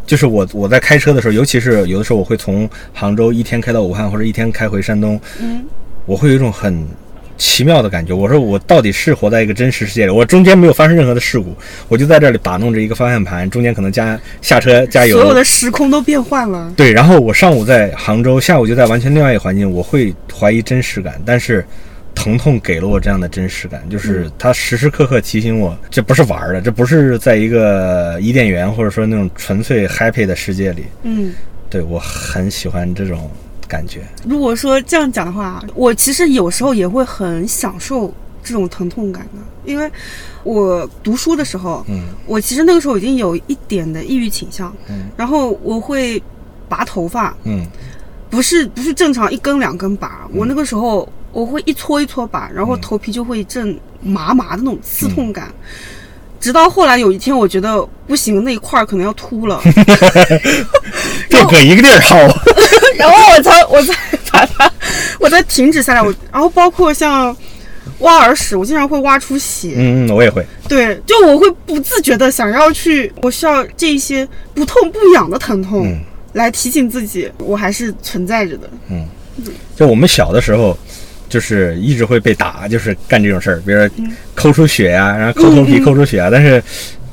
[0.07, 5.65] 就是我我在开车的时候，尤其是有的时候我会从杭州一天开到武汉，或者一天开回山东，嗯，
[6.05, 6.85] 我会有一种很
[7.41, 8.15] 奇妙的感觉。
[8.15, 11.57] 我说我到底是活在一个真实世界里，我中间没有发生任何的事故，
[11.89, 16.71] 我就在这里把弄着一个方向盘，中间可能加下车加油，所有的时空都变换了。
[16.77, 21.65] 对，然后我上午在杭州，下午就在完全另外一个环境，我会怀疑真实感，但是
[22.15, 30.85] 疼痛给了我这样的真实感，就是它时时刻刻提醒我，这不是玩儿的，这不是在一个伊甸园或者说那种纯粹 happy 的世界里。
[31.05, 31.33] 嗯，
[31.71, 33.31] 对我很喜欢这种
[33.71, 34.03] 感觉。
[34.27, 39.89] 如果说这样讲的话，我其实有时候也会很享受这种疼痛感的，因为
[40.43, 42.03] 我读书的时候，嗯。
[42.27, 45.09] 我其实那个时候已经有一点的抑郁倾向，嗯。
[45.17, 46.21] 然后我会
[46.69, 47.65] 拔头发，嗯。
[48.29, 55.53] 不是不是正常一根两根拔，我那个时候我会一搓一搓拔，然后头皮就会一阵麻麻的那种刺痛感。
[56.39, 59.61] 直到后来有一天，我觉得不行，那一块儿可能要秃了，
[61.29, 62.17] 就搁一个地儿薅。
[63.01, 63.95] 然后我才我才
[64.33, 64.73] 把它，
[65.19, 66.03] 我才停止下来。
[66.03, 67.37] 我然后包括像
[68.01, 70.45] 挖耳屎，我经常会挖出血，嗯嗯，我也会。
[70.69, 76.01] 对，就我会不自觉的想要去，我需要这一些不痛不痒的疼痛、嗯
[76.33, 78.71] 来提醒自己，我还是存在着的。
[78.89, 79.05] 嗯
[79.75, 80.79] 就我们小的时候，
[81.29, 83.91] 就是一直会被打，就是干这种事儿，比如说
[84.33, 86.29] 抠出血呀、然后抠头皮、抠出血啊。
[86.31, 86.63] 但是，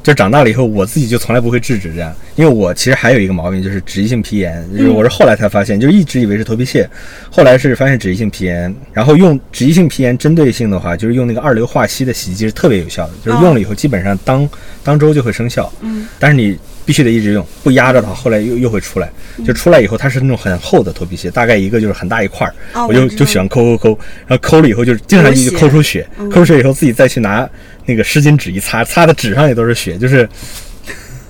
[0.07, 6.89] 就长大了以后，我自己就从来不会制止这样，因为我其实还有一个毛病，就是脂溢性皮炎，就是我是后来才发现，就一直以为是头皮屑，
[7.29, 14.49] 后来是发现脂溢性皮炎，然后用脂溢性皮炎针对性的话，就是用那个二硫化硒的洗剂是特别有效的，就是用了以后基本上当
[14.81, 15.69] 当周就会生效。
[15.81, 19.11] 嗯，但是你必须得一直用，不压着它，后来又又会出来。
[19.45, 27.47] 就出来以后，它是那种很厚的头皮屑，大概一个就是很大一块儿，我就就喜欢抠抠抠，然后抠了以后就是经常就抠出血，嗯抠出血以后自己再去拿
[27.87, 30.29] 那个湿巾纸一擦，擦的纸上也都是血，就是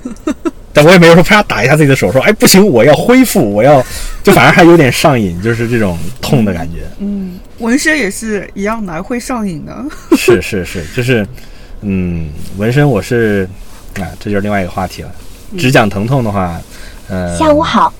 [0.73, 3.81] 但我也没有说啪打一下自己的手，说哎不行，我要恢复，我要，
[4.23, 6.79] 就反而还有点上瘾，就是这种痛的感觉。
[6.99, 9.85] 嗯，纹身也是一样的，会上瘾的。
[10.17, 11.25] 是是是，就是，
[11.81, 13.47] 嗯，纹身我是，
[13.95, 15.11] 啊，这就是另外一个话题了。
[15.57, 16.59] 只讲疼痛的话，
[17.07, 17.93] 呃，下午好，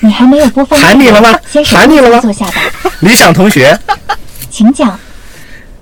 [0.00, 2.62] 你还没有播放 喊你了吗喊你了吗坐下吧，
[3.00, 3.76] 理想同学
[4.50, 4.98] 请讲。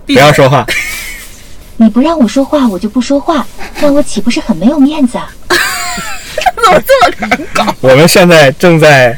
[0.06, 0.66] 不要说话，
[1.80, 3.46] 你不让我说话，我就不说话，
[3.80, 5.32] 那我岂不是很没有面子啊？
[6.56, 7.74] 怎么这么难搞？
[7.80, 9.16] 我们现在正在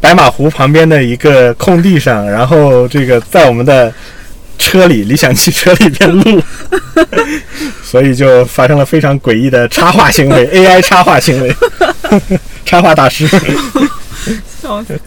[0.00, 3.92] 白马湖旁边的一个空地上，然后这个在我们的
[4.58, 6.42] 车里，理想汽车里边录，
[7.82, 11.56] 所以就发生了非常诡异的插画行为， AI 插画行为，
[12.64, 13.26] 插画大师。
[14.60, 15.00] 笑死！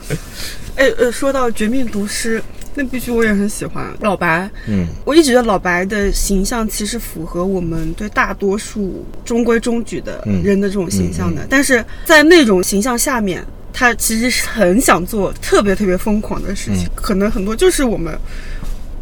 [0.75, 2.39] 哎呃，说到《绝命毒师》，
[2.80, 3.86] 那必须我也很喜欢。
[4.00, 18.18] 老白，嗯，我一直觉得老白的形象其实符合我们对大多数中规中矩的嗯人的这种形象的，但是在那种形象下面，他其实是很想做特别特别疯狂的事情，嗯可能很多就是我们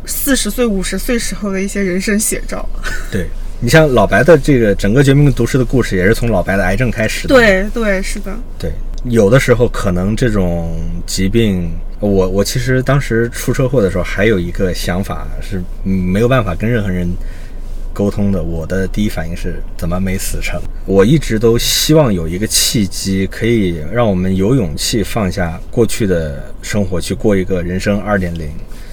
[0.08, 2.68] 四十岁、五十岁时候的一些人生写照。
[3.12, 3.28] 对
[3.60, 7.36] 你像老白的这个整个《绝命毒师》的故事，也是从老白的癌症开始的。
[7.36, 8.72] 对对，是的，对，
[9.04, 17.10] 有的时候可能这种疾病，我我其实当时出车祸的时候，还有一个想法是嗯没有办法跟任何人
[17.92, 18.44] 沟通的。
[18.44, 20.62] 我的第一反应是怎么没死成？
[20.86, 28.50] 我一直都希望有一个契机，可以让我们有勇气放下过去的生活，去过一个人生二点零。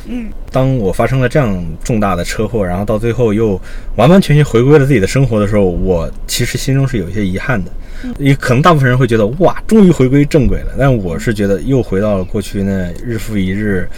[0.07, 3.61] 嗯，当我发生了这样重大的车祸，然后到最后又
[3.97, 7.71] 完完全全回归了自己的生活的时候，我其实心中是有一些遗憾的。
[8.19, 13.89] 也可能大部分人会觉得哇，终于回归正轨了，但我是觉得又回到了过去那日复一日、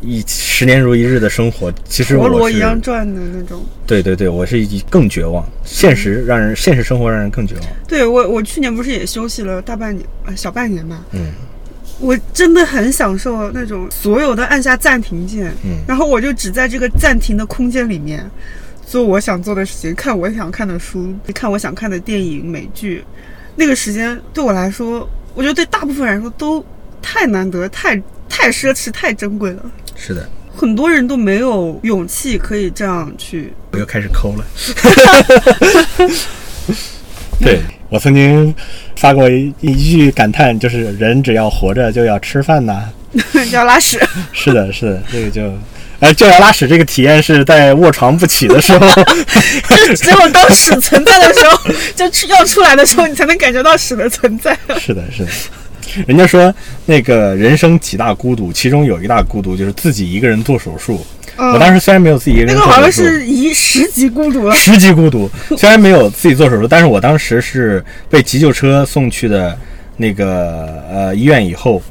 [0.00, 1.72] 一十年如一日的生活。
[1.84, 3.64] 其实陀螺一样转的那种。
[3.86, 7.64] 对对对，我是一更绝望，现实让人现实生活让人更绝望。
[7.88, 11.04] 对我，我去年不是也休息了大半年，呃，小半年吧。
[11.12, 11.32] 嗯，
[11.98, 18.24] 我真的很享受那种所有的按下暂停键，嗯然后我就只在这个暂停的空间里面
[18.86, 23.04] 做我想做的事情，看我想看的书，看我想看的电影、美剧。
[23.56, 26.64] 那个时间对我来说，我觉得对大部分人来说都
[27.02, 27.96] 太难得、太
[28.28, 29.62] 太奢侈、太珍贵了。
[29.96, 33.52] 是的，很多人都没有勇气可以这样去。
[33.72, 34.44] 我又开始抠了。
[37.40, 38.54] 对我曾经
[38.96, 42.88] 发过一一句感叹，就是人只要活着就要吃饭呐。
[43.50, 43.98] 要拉屎，
[44.32, 45.52] 是的，是的，这个就，
[46.00, 48.88] 哎，就要拉屎这个体验是在卧床不起的时候，
[49.86, 54.58] 就只有当屎存在的时候，就出要出来的时候，你才能感觉到屎的存在。
[54.78, 55.30] 是的，是的。
[56.06, 56.54] 人家说
[56.86, 61.04] 那个人生几大孤独，其中有一大孤独就是自己一个人做手术。
[61.36, 64.54] 我当时虽然没有自己一个那个好人做手术，像是一十级孤独了。
[64.54, 65.28] 十级孤独。
[65.56, 69.58] 虽然没有自己做手术，但是我当时是被急救车送去的
[69.96, 71.82] 那个呃医院以后，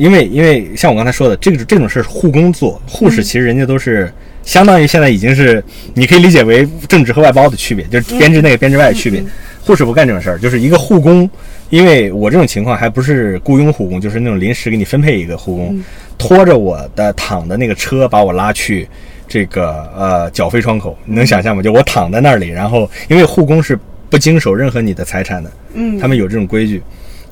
[0.00, 4.10] 因为因为像我刚才说的，这个这种事儿护工做，护士其实人家都是。
[4.42, 9.22] 相当于现在已经是，你可以理解为正职和外包的区别，就是编制内、编制外的区别。
[9.60, 11.28] 护士不干这种事儿，就是一个护工。
[11.68, 15.78] 因为我这种情况还不是雇佣护工，就是那种临时给你分配一个护工，
[16.16, 18.88] 拖着我的躺的那个车把我拉去
[19.28, 21.62] 这个呃缴费窗口，你能想象吗？
[21.62, 26.82] 就我躺在那里，然后因为护工是不经手任何你的财产的，嗯他们有这种规矩，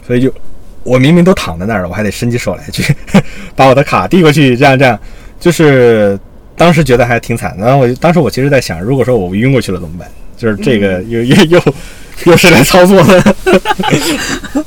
[0.07, 0.31] 所以就
[0.89, 2.95] 我明明都躺在那儿了，我还得伸起手来去
[3.55, 4.99] 把我的卡递过去，这样这样，
[5.39, 6.19] 就是
[6.57, 7.65] 当时觉得还挺惨的。
[7.65, 10.09] 然后我当时我其实在想，如果说我晕过去了怎么办？
[10.37, 11.61] 就是这个又又又
[12.27, 13.35] 又是来操作的。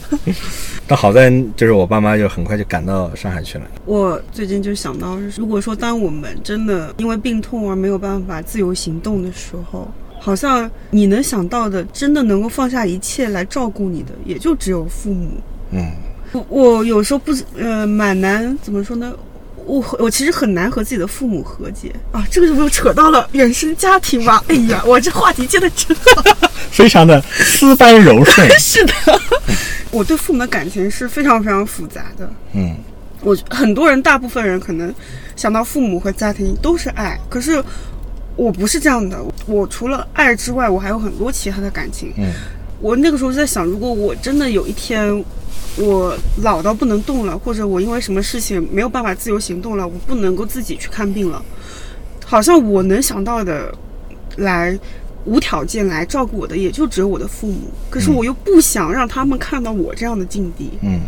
[0.85, 3.63] 但好在就是我爸妈就很快就赶到上海去了。
[3.85, 15.29] 我最近就想到，如果说当我们真的因为病痛而没有办法自由行动的时候，好像你能想到的，真的能够放下一切来照顾你的，也就只有父母。
[15.71, 15.89] 嗯，
[16.31, 19.13] 我我有时候不呃蛮难怎么说呢？
[19.65, 24.43] 我我其实很难和自己的父母和解啊，这个就又扯到了原生家庭吧。
[24.47, 26.23] 哎呀，我这话题接的真好。
[26.71, 28.49] 非常的丝般柔顺。
[28.59, 28.93] 是的，
[29.91, 32.27] 我对父母的感情是非常非常复杂的。
[32.53, 32.75] 嗯
[33.21, 34.91] 我很多人，大部分人可能
[35.35, 37.63] 想到父母和家庭都是爱，可是
[38.35, 39.23] 我不是这样的。
[39.45, 42.11] 我除了爱之外，我还有很多其他的感情。
[42.17, 42.31] 嗯
[42.79, 45.23] 我那个时候在想，如果我真的有一天
[45.77, 51.43] 我老到不能动了，或者我因为什么事情没有办法自由行动了，我不能够自己去看病了，
[52.25, 53.73] 好像我能想到的
[54.37, 54.77] 来
[55.25, 57.71] 无条件来照顾我的，也就只有我的父母。
[57.89, 60.99] 可是我又不想让他们看到我这样的境地，嗯，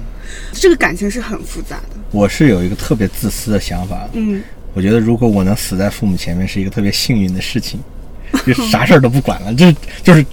[0.53, 1.97] 这个感情是很复杂的。
[2.11, 4.41] 我是有一个特别自私的想法，嗯，
[4.73, 7.79] 我觉得如果我能死在父母前面，是一个特别幸运的事情，
[8.45, 10.23] 就啥事儿都不管了，这就是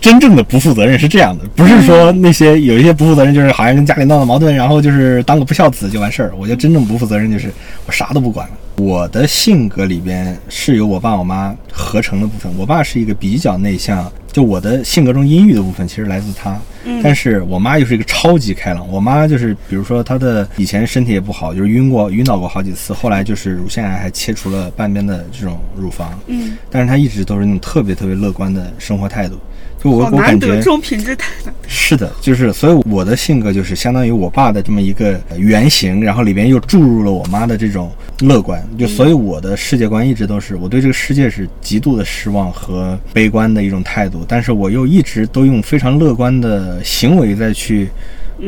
[0.00, 6.32] 真正的不负责任是这样的，不是说那些有一些不负责任，就是好像跟家里闹了矛盾，然后就是当个不孝子就完事儿。
[6.38, 7.52] 我觉得真正不负责任就是
[7.86, 8.54] 我啥都不管了。
[8.76, 12.50] 我的性格里边是由我爸我妈合成的部分。
[12.56, 16.56] 我爸是一个比较内向，就我的性格中阴郁的部分其实来自他，
[17.02, 18.88] 但是我妈又是一个超级开朗。
[18.88, 29.36] 我妈就是比如说她的以前身体也不好，就是晕过晕倒过好几次，后来就是乳腺癌还切除了半边的这种乳房，嗯，但是她一直都是那种特别特别乐观的生活态度。
[29.82, 31.54] 就我我感觉这种品质太难。
[31.66, 47.88] 是的，就是所以我的性格就是相当于我爸的这么一个呃原型，然后里边又注入了我妈的这种乐观，就所以我的世界观一直都是我对这个世界是极度的失望和悲观的一种态度，但是我又一直都用非常乐观的行为在去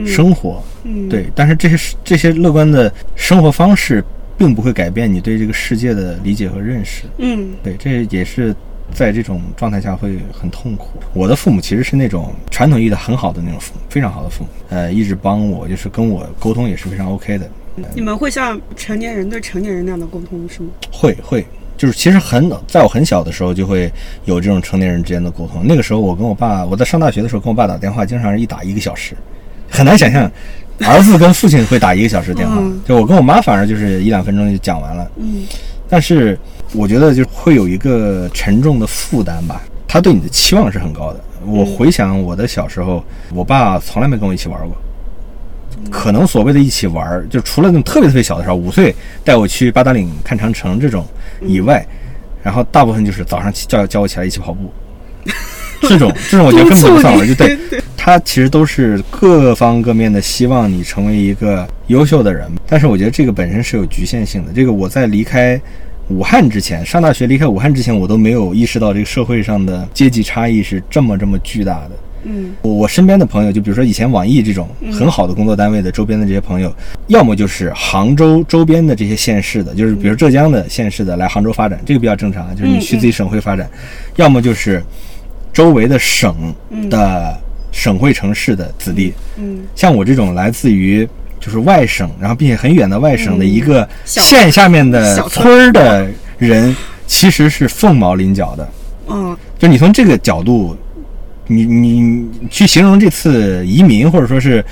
[0.06, 4.04] 生活，嗯，对，但是这些这些乐观的生活方式
[4.38, 7.50] 并不会改变你对这个世界的理解和认识，嗯。
[7.62, 8.54] 对，这也是
[8.94, 11.00] 在这种状态下会很痛苦。
[11.14, 17.48] 我的父母其实是那种传统意义的很好的那种父母，非常好的父母，呃，一直帮我，就是跟我沟通也是非常 OK 的。
[17.94, 20.68] 你们会像成年人对成年人那样的沟通是吗？
[20.92, 23.90] 会会，就是其实很在我很小的时候就会
[24.26, 25.62] 有这种成年人之间的沟通。
[25.64, 29.14] 那个时候我跟我爸，我在上大学的时候跟我爸打电话，经常是一打一个小时，
[29.70, 30.30] 很难想象
[30.86, 32.80] 儿子跟父亲会打一个小时电话嗯。
[32.86, 35.10] 就我跟我妈反而就是一两分钟就讲完了。
[35.16, 35.46] 嗯
[35.88, 36.38] 但是
[36.72, 41.20] 我觉得就会有一个沉重的负担吧，他对你的期望是很高的。
[41.44, 43.02] 我回想我的小时候，
[43.34, 44.76] 我爸从来没跟我一起玩过。
[45.90, 51.06] 可能所谓的一起玩儿，就除了那种特别特别小的时候，五岁带我去八达岭看长城这种
[51.40, 51.84] 以外，
[52.42, 54.70] 然后大部分就是早上起叫叫我起来一起跑步，
[55.88, 57.58] 这种这种我觉得根本就不算玩儿，就对
[57.96, 64.52] 他其实都是各方各面的希望你成为一个优秀的人，但是我觉得这个本身是有局限性的。
[64.52, 65.60] 这个我在离开
[66.10, 71.90] 武汉之前，上大学离开武汉之前，我都没有意识到这个社会上的阶级差异是这么这么巨大的。
[72.24, 72.50] 嗯。
[72.62, 76.74] 我我身边的朋友，就比如说以前网易这种很好的工作单位的周边的这些朋友，
[77.06, 83.64] 要么就是杭州周边的这些县市的，就是比如浙江的县市的来杭州发展，这个比较正常，就是你去自己省会发展；
[84.16, 84.82] 要么就是
[85.52, 86.34] 周围的省
[86.90, 89.60] 的省会城市的子弟，嗯。
[89.76, 91.08] 像我这种来自于
[91.40, 96.76] 就是外省，然后并且很远的外省的一个县下面的小村村儿的人，
[97.06, 98.68] 其实是凤毛麟角的。
[99.08, 99.36] 嗯。
[99.58, 100.76] 就你从这个角度，
[101.46, 104.64] 你你你去形容这次移民或者说是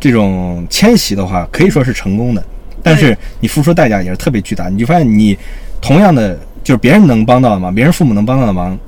[0.00, 2.44] 这种迁徙的话，可以说是成功的，
[2.82, 4.68] 但是你付出代价也是特别巨大。
[4.68, 5.36] 你就发现你
[5.80, 8.78] 同样的就是别人能帮到的忙，别人父母能帮到的忙，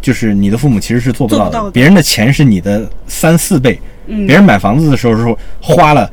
[0.00, 1.70] 就是你的父母其实是做不到的。
[1.70, 4.26] 别人的钱是你的三四倍，嗯。
[4.26, 6.10] 别人买房子的时候是花了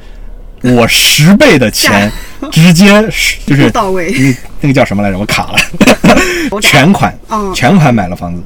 [0.73, 2.11] 我十倍的钱，
[2.51, 3.01] 直接
[3.45, 5.19] 就是到位那那个叫什么来着？
[5.19, 5.57] 我卡了。
[6.61, 8.41] 全款，嗯全款买了房子。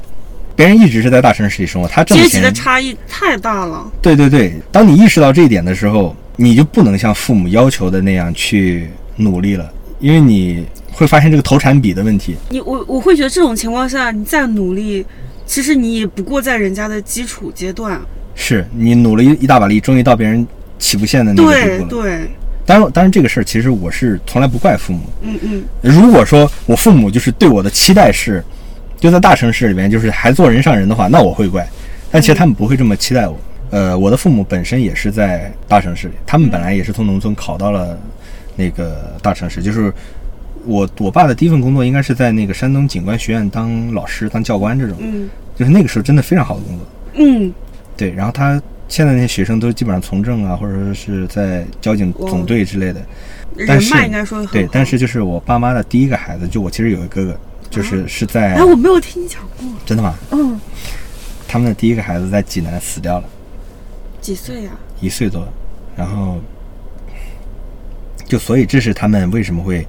[0.56, 2.52] 别人一直是在大城市里生活，他挣阶级的。
[2.52, 3.90] 差异太大了。
[4.02, 12.36] 对对对，当你意识到这一点的时候，你就不能像父母要求的那样去努力了，因为你会发现这个投产比的问题。
[12.50, 15.06] 你我我会觉得这种情况下，你再努力，
[15.46, 18.00] 其实你也不过在人家的基础阶段。
[18.36, 20.46] 是你努了一一大把力，终于到别人
[20.80, 21.90] 起步线的那个地步了。
[21.90, 22.32] 对对，
[22.66, 25.02] 当然，当然这个事儿其实我是从来不怪父母。
[25.22, 28.44] 嗯嗯如果说我父母就是对我的期待是，
[29.00, 31.68] 就在大城市里面就是还做人上人的话，那我会怪。
[32.10, 33.38] 但其实他们不会这么期待我。
[33.72, 37.96] 呃，我的父母本身也是在大城市里，他们本来也是从农村考到了
[38.56, 39.62] 那个大城市。
[39.62, 39.94] 就是
[40.66, 46.88] 我我爸的第一份工作应该是在那个山东警官学院当老师、当教官这种，嗯就是那个时候真的非常好的工作。
[47.14, 47.54] 嗯，
[47.96, 53.02] 对，然后他现在那些学生都基本上从政啊，或者说是在交警总队之类的。
[53.68, 59.68] 但是人脉应该说对，但是就是我爸妈的第一个孩子，就我其实有个哥哥，就是是在、哎，我没有听你讲过。
[59.86, 60.16] 真的吗？
[60.32, 60.60] 嗯，
[61.48, 63.30] 他们的第一个孩子在济南死掉了，
[64.22, 64.72] 几岁呀？
[65.02, 65.48] 一岁多，
[65.96, 66.40] 然后
[68.26, 69.86] 就所以这是他们为什么会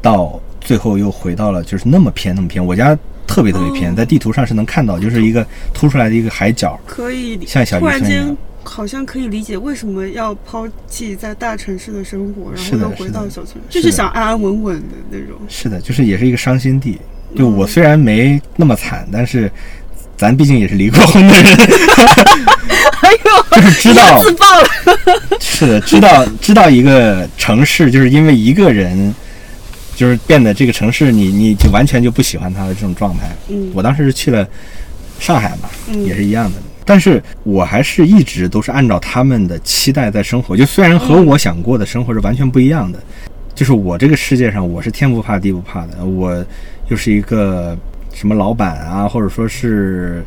[0.00, 2.96] 到最后又回到了就是那么偏那么偏，我家
[3.32, 3.94] 特别特别偏，哦。
[3.96, 8.08] 在地图上是能看到，就是一个凸出来的一个海角，可以理，像小渔村一样。
[8.10, 15.36] 间好像可以理解为什么要抛弃在大城市的生活，然后又回到小村，是就是想安安稳稳的那种。
[15.48, 16.98] 是的，就是也是一个伤心地。
[17.34, 19.50] 就嗯我虽然没那么惨，但是
[20.16, 21.56] 咱毕竟也是离过婚的人，
[23.00, 24.68] 哎呦，就是知道自爆了。
[25.40, 29.12] 是的，知道知道一个城市，就是因为一个人，
[30.02, 33.30] 就是变得这个城市你你就完全就不喜欢它的这种状态。
[33.48, 34.44] 嗯我当时是去了
[35.20, 36.58] 上海嘛，嗯也是一样的。
[36.84, 42.98] 但是我还是一直都是按照他们的期待在生活，就虽然和嗯我想过的生活是完全不一样的，
[43.54, 46.44] 就是我这个世界上我是天不怕地不怕的，我
[46.88, 47.78] 又是一个
[48.12, 50.24] 什么老板啊，或者说是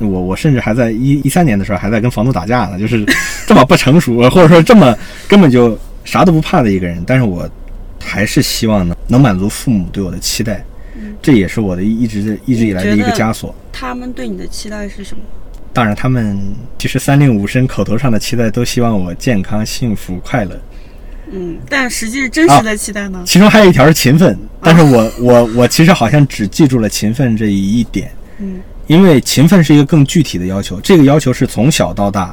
[0.00, 3.02] 我我甚至还在一一三年的时候还在跟房东打架呢，就是
[3.46, 4.94] 这么不成熟， 或者说这么
[5.26, 7.48] 根本就啥都不怕的一个人，但是我
[8.04, 10.64] 还是希望能能满足父母对我的期待，
[11.22, 13.54] 这也是我的一直一直以来的一个枷锁。
[13.72, 15.22] 他们对你的期待是什么？
[15.72, 16.38] 当然，他们
[16.78, 20.60] 其实三令五申口头上的期待都希望我健康、幸福、快乐。
[21.32, 23.22] 嗯，但实际是真实的期待呢？
[23.26, 28.12] 其中还有一条是勤奋，但是我我我其实好像只记住了勤奋这一点。
[28.38, 32.32] 嗯，因为勤奋是一个更具体的要求，这个要求是从小到大，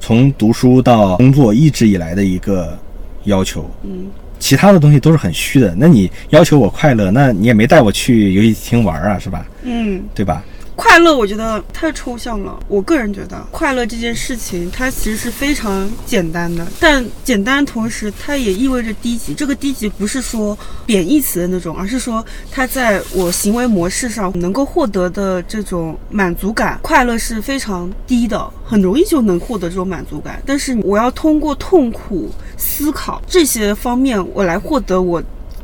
[0.00, 2.78] 从读书到工作一直以来的一个
[3.24, 3.68] 要求。
[3.82, 4.06] 嗯，
[4.38, 5.74] 其他的东西都是很虚的。
[5.76, 9.46] 那你要求我快乐，那你也没带我去游戏厅玩啊，是吧？
[9.62, 10.42] 嗯，对吧？
[10.78, 12.56] 快乐，我觉得太抽象了。
[12.68, 19.34] 我个人觉得，快乐这件事情，它其实是非常简单的，但简单同时，它也意味着低级。
[19.34, 20.56] 这个低级不是说
[20.86, 30.40] 贬义词的那种，而是说它在我行为模式上能够获得的这种满足感，快乐是非常低的，很容易就能获得这种满足感。
[30.46, 35.20] 但是我要通过痛苦、思考这些方面，我来获得我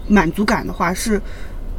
[0.09, 1.23] 满足感的话是。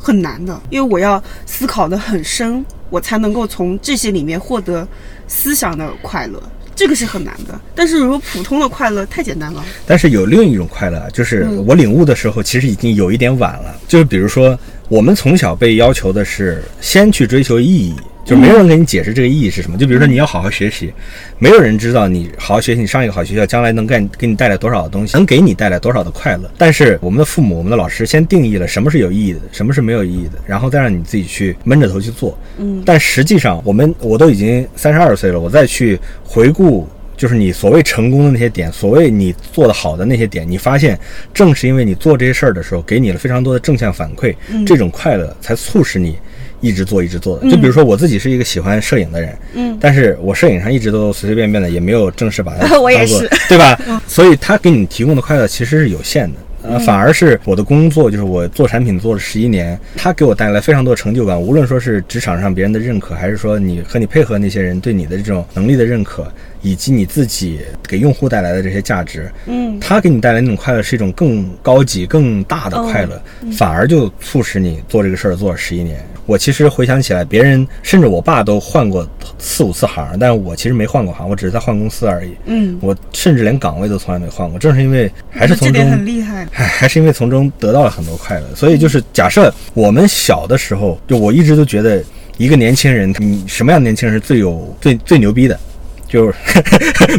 [0.06, 4.88] 很难的，因为我要思考的很深，我才能够从这些里面获得
[5.28, 6.40] 思想的快乐，
[6.76, 7.60] 这个是很难的。
[7.74, 9.66] 但是如果普通的快乐太简单了。
[9.88, 13.76] 但是有另一种快乐，就是我领悟的时候，其实已经有一点晚了。
[13.88, 14.56] 就是比如说，
[14.90, 17.96] 我们从小被要求的是先去追求意义。
[18.26, 19.78] 就没有人给你解释这个意义是什么。
[19.78, 20.92] 就比如说你要好好学习，
[21.38, 26.50] 没有人知道你好好学习，你上一个好学校，将来能干给你带来多少的东西，能给你带来多少的快乐。
[26.58, 32.38] 但是我们的父母、我们的老师先定义了什么是有意义的，什么是没有意义的，然后再让你自己去闷着头去做。
[32.58, 32.82] 嗯。
[32.84, 41.00] 但实际上，我们我都已经三十二岁了，我再去回顾，就是你所谓成功的那些点，所谓你做的好的那些点，你发现，
[41.32, 46.18] 正是因为你做这些事儿的时候，给你了非常多的正向反馈，这种快乐才促使你。
[46.62, 47.50] 一直做，一直做的。
[47.50, 53.78] 就比如说，我自己是一个喜欢摄影的人，嗯，但是我摄影上一直都随随便便的，也没有正式把它 我也是， 对吧？
[54.08, 56.40] 所以它给你提供的快乐其实是有限的。
[56.68, 61.40] 呃，反而是我的工作，就是我做产品做了十一年，它给我带来非常多成就感。
[61.40, 66.26] 无论说是职场上别人的认可，还是说你和你配合那些人对你的这种能力的认可，
[66.66, 73.22] 以及你自己给用户带来的这些价值，嗯，它给你带来那种快乐是一种更高级、更大的快乐，
[73.56, 76.04] 反而就促使你做这个事儿做了十一年。
[76.26, 79.08] 我其实回想起来，别人甚至我爸都换过
[79.38, 82.32] 四五次行，但是我其实没换过行，我只是在换公司而已。
[82.46, 86.48] 嗯，我甚至连岗位都从来没换过，正是因为还是从中很厉害。
[86.52, 92.04] 还还是因为从中得到了很多快乐，所以就是假设我们小的时候，就我一直都觉得
[92.38, 95.60] 一个年轻人，你什么样的年轻人是最有最最牛逼的？
[96.08, 96.34] 就是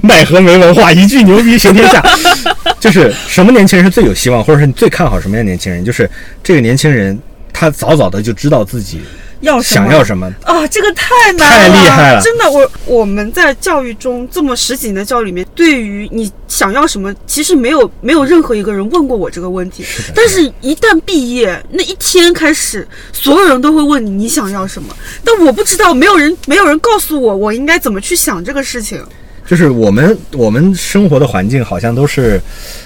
[0.03, 2.03] 奈何没文化，一句牛逼行天下。
[2.81, 5.85] 就是什么年轻人是最有希望，或者是你最看好什么样的年轻人？
[5.85, 6.09] 就是
[6.43, 7.19] 这个年轻人，
[7.53, 9.01] 他早早的就知道自己。
[9.41, 10.67] 要想要什么啊？
[10.69, 12.21] 这个太难了，太厉害了！
[12.23, 19.85] 真的，我我们在教育中这么十几年的教育里面，对于你想要什么，其实没有没有任何一个人问过我这个问题。
[20.15, 24.95] 但是，一旦毕业那一天开始，所有人都会问你你想要什么。
[25.23, 29.05] 但我不知道，没有人没有人告诉我我应该怎么去想这个事情。
[29.47, 32.41] 就是我们我们生活的环境好像都是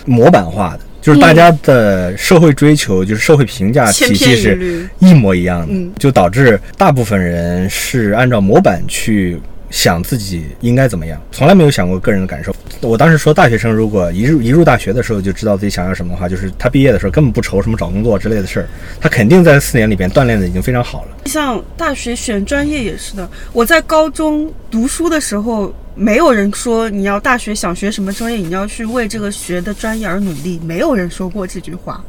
[0.04, 0.80] 模板化的。
[1.00, 9.40] 就是大家的社会追求，就是社会评价体系是一模一样的，就导致大部分人是按照模板去
[9.70, 12.54] 想自己应该怎么样，从来没有想过个人的感受。
[12.80, 18.68] 我当时说，大学生如果一入一入大学的时候就知道自己想要什么的话，就是他毕业的时候根本不愁什么找工作之类的事儿，
[19.00, 21.08] 他肯定在四年里边锻炼的已经非常好了。
[21.26, 25.74] 像大学选专业也是的，我在高中读书的时候。
[26.00, 30.58] 没有人说你要大学想学什么专业，你要去为这个学的专业而努力。
[30.64, 32.02] 没有人说过这句话，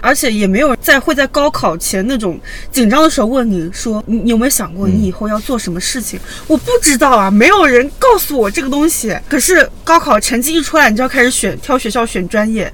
[0.00, 2.40] 而且也没有在会在高考前那种
[2.72, 6.18] 紧张的时候问你说你有没有想过你以后要做什么事情？
[6.48, 9.16] 我不知道啊，没有人告诉我这个东西。
[9.28, 12.72] 可是高考成绩一出来，你就要开始选挑学校选专业。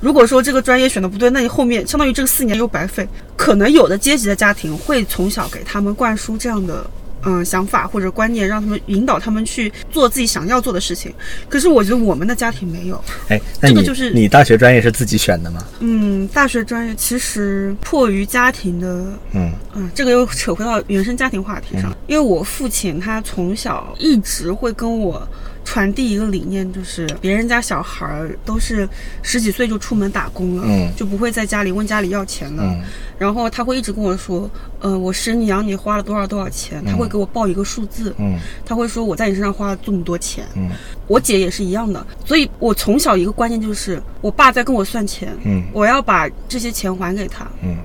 [0.00, 3.06] 如果说这个专业选的不对，那你后面相当于这个四年又白费。
[3.36, 6.88] 可能有的阶级的家庭会从小给他们灌输这样的。
[7.24, 11.12] 嗯，想法或者观念，让他们引导他们去做自己想要做的事情。
[11.48, 13.02] 可是我觉得我们的家庭没有。
[13.28, 15.64] 哎，这个就是你大学专业是自己选的吗？
[15.80, 18.86] 嗯，大学专业其实迫于家庭的，
[19.32, 21.94] 嗯嗯，这个又扯回到原生家庭话题上。
[22.06, 25.26] 因为我父亲他从小一直会跟我。
[25.64, 28.88] 传递一个理念，就是别人家小孩儿都是
[29.22, 32.62] 十几岁就出门打工了，嗯，就不会在家里问家里要钱了。
[32.62, 32.82] 嗯，
[33.18, 34.48] 然后他会一直跟我说，
[34.80, 40.68] 嗯，我生你养你花了多少多少钱，他会给我报一个数字，嗯，他会说我在你身上花了这么多钱，嗯，
[41.06, 47.76] 我姐也是一样的，所以我从小一个观念就是，我爸在跟我算钱，嗯，我要把这些钱还给他，嗯。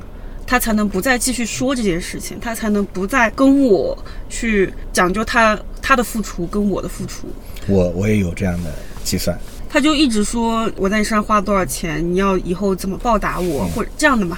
[0.46, 3.96] 他才能不再继续说这件事情，他才能不再跟我
[4.30, 5.58] 去讲究他。
[5.82, 7.28] 他的付出跟我的付出。
[7.68, 9.38] 我我也有这样的计算。
[9.70, 14.38] 他就一直说我在你身上花了多少钱，你要以后怎么报答我，或者这样的嘛。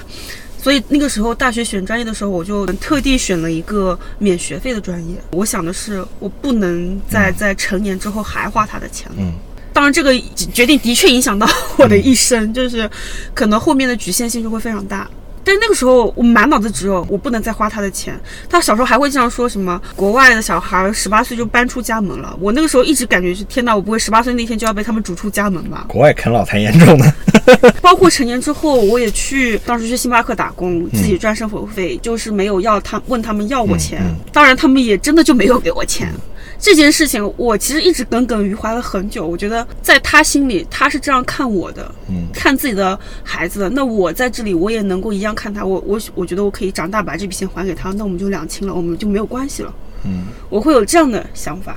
[0.58, 5.16] 所以那个时候大学选专业的时候，我就特地选了一个免学费的专业。
[5.32, 9.16] 我想的是，我不能再在成年之后还花他的钱了。
[9.18, 9.32] 嗯，
[9.72, 10.16] 当然这个
[10.52, 11.48] 决定的确影响到
[11.78, 12.88] 我的一生，就是
[13.34, 15.10] 可能后面的局限性就会非常大。
[15.44, 18.18] 但是那个时候我满脑子只有我不能再花他的钱。
[18.48, 22.36] 他小时候还会经常说什么国外的小孩十八岁就搬出家门了。
[22.40, 25.86] 我那个时候一直感觉是天哪，我不会十八岁那天就要被他们逐出家门吧？
[25.88, 27.12] 国外啃老太严重呢。
[27.82, 34.00] 包括成年之后，我也去当时去星巴克打工，自己赚生活费，就是没有要他问他们要过钱。
[34.32, 36.12] 当然他们也真的就没有给我钱。
[36.58, 39.26] 这件事情我其实一直耿耿于怀了很久。
[39.26, 43.68] 我觉得在他心里，他是这样看我的，嗯，看自己的孩子的。
[43.70, 45.64] 那我在这里，我也能够一样看他。
[45.64, 49.74] 我我我觉得我可以长大把这笔钱还给他，那我们就两清了，我们就没有关系了。
[50.04, 51.76] 嗯，我会有这样的想法。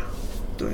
[0.55, 0.67] 对，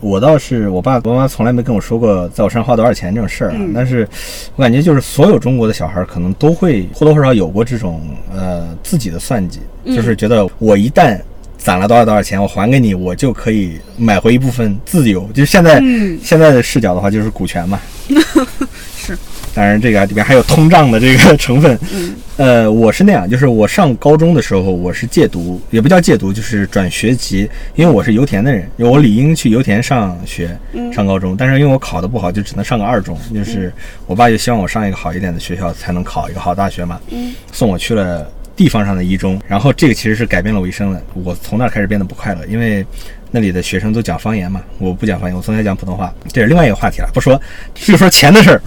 [0.00, 3.60] 我倒是我爸我妈从来没跟我说过在我身上花多少钱这种事儿啊。
[3.74, 4.08] 但是
[4.56, 8.00] 我感觉就是所有中国的小孩可能都会或多或少有过这种
[8.32, 11.20] 呃自己的算计，就是觉得我一旦。
[11.58, 15.28] 攒了多少多少钱，我还给你，我就可以买回一部分自由。
[15.34, 15.82] 就是现在
[16.22, 17.78] 现在的视角的话，就是股权嘛。
[18.96, 19.18] 是，
[19.54, 21.78] 当然这个里边还有通胀的这个 成分。
[21.92, 30.56] 嗯，呃，我是那样，就是我上高中的时候，我是借读，也不叫借读，就是转学籍，因为我是油田的人，因为我理应去油田上学，
[30.92, 33.18] 上高中，但是因为我考的不好，就只能上个二中。
[33.34, 33.72] 就是
[34.06, 37.00] 我爸就希望我上一个好一点的学校，才能考一个好大学嘛。
[37.10, 38.30] 嗯，送我去了。
[38.58, 41.00] 地方上的一中，然后这个其实是改变了我一生的。
[41.14, 42.84] 我从那儿开始变得不快乐，因为
[43.30, 46.12] 那里的学生都讲方言嘛，我不讲方言，我从小讲普通话。
[46.32, 47.40] 这是另外一个话题了，不说，
[47.72, 48.60] 就说钱的事儿。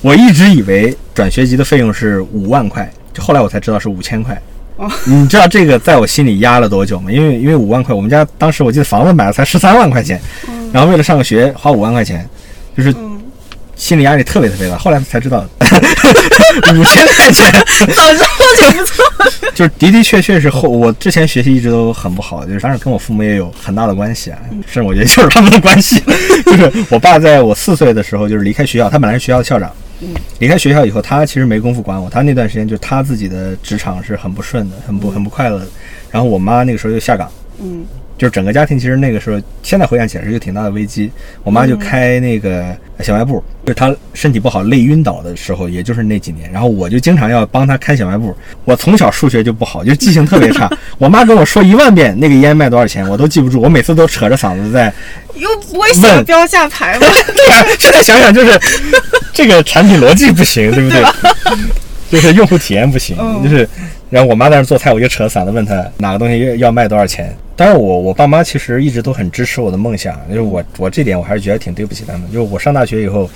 [0.00, 4.40] 我一直以为转学籍的费用是五万块，就后来我才知道是五千块。
[4.76, 7.10] 哦，你知道这个在我心里压了多久吗？
[7.10, 10.20] 因为因为五万块，我们家当时我记得房子买了才十三万块钱，
[10.72, 12.24] 然后为了上个学花五万块钱，
[12.76, 12.94] 就是。
[13.76, 17.52] 心理压力特别特别大，后来才知道 五千块钱，
[17.94, 18.26] 早知道
[18.72, 19.04] 就不错。
[19.54, 26.02] 就是的的确确是后，我之前学习一直都很不好，就是当然跟我父母也有很大的关系啊，甚至我觉得就是他们的关系。
[26.46, 29.70] 就是我爸在我四岁的时候就是离开学校，他本来是学校的校长，
[30.38, 35.66] 离开学校以后，他其实没工夫管我，他那段时间就他自己的职场是很不顺的，很不很不快乐的。
[36.10, 37.84] 然后我妈那个时候又下岗，嗯。
[38.18, 41.10] 就是整个家庭其实那个时候，现在回想起来是一个挺大的危机。
[41.44, 46.50] 我妈就开那个小卖部，就是她身体不好累晕倒的时候，也就是那几年。
[46.50, 48.34] 然后我就经常要帮她开小卖部。
[48.64, 50.70] 我从小数学就不好，就记性特别差。
[50.98, 53.60] 我妈跟我说一万遍那个烟卖多少钱，我都记不住。
[53.60, 54.92] 我每次都扯着嗓子在
[55.36, 57.06] 又不会写标价牌吗？
[57.34, 58.58] 对啊，现在想想就是
[59.34, 61.04] 这个产品逻辑不行，对不对？
[62.08, 63.68] 就是用户体验不行，就是。
[64.08, 67.34] 然后我妈在那做菜，我就扯嗓子问她哪个东西要要卖多少钱。
[67.56, 72.22] 但是，我我爸妈其实一直都很支持我的梦想，就是我我这点我还是觉得挺对不起他们。
[72.30, 73.28] 就是我上大学以后，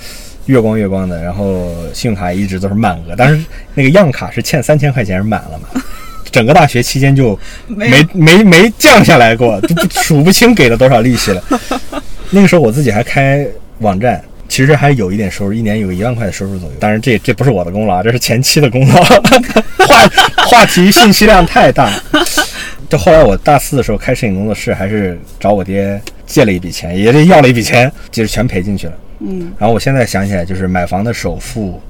[0.45, 3.43] 月光月光的，然后信用卡一直都是满额，但是
[3.73, 5.81] 那个样卡是欠三千块钱是满了嘛，
[6.31, 11.43] 整个大学期间就没没没降下来过，都数不清给了多少利息了。
[12.29, 13.45] 那个时候我自己还开
[13.79, 14.23] 网站。
[14.51, 16.75] 其实还有一点收入，一年有一万块的收入左右。
[16.77, 19.01] 当然，这这不是我的功劳，这是前期的功劳。
[19.87, 20.09] 话
[20.45, 21.89] 话题信息量太大。
[22.89, 28.93] 就后来我大四的时候开摄影工作室，还是找我爹借了一笔钱，也是要了一笔钱，就是全赔进去了。
[29.19, 29.53] 嗯。
[29.57, 31.81] 然后我现在想起来，就是买房的首付，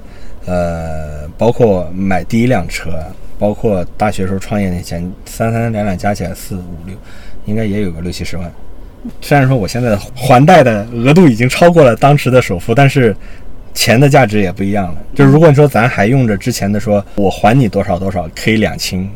[0.46, 2.90] 呃，包括买第一辆车，
[3.40, 6.94] 包括大学时候创业那钱，三三两两加起来四五六，
[7.44, 8.48] 应该也有个六七十万。
[9.20, 13.14] 虽然说我现在的还贷的额度已经超过了当时的首付，但是
[13.74, 14.96] 钱的价值也不一样了。
[15.14, 19.10] 就是如果你说咱还用着之前的，说我还你多少多少可以两清，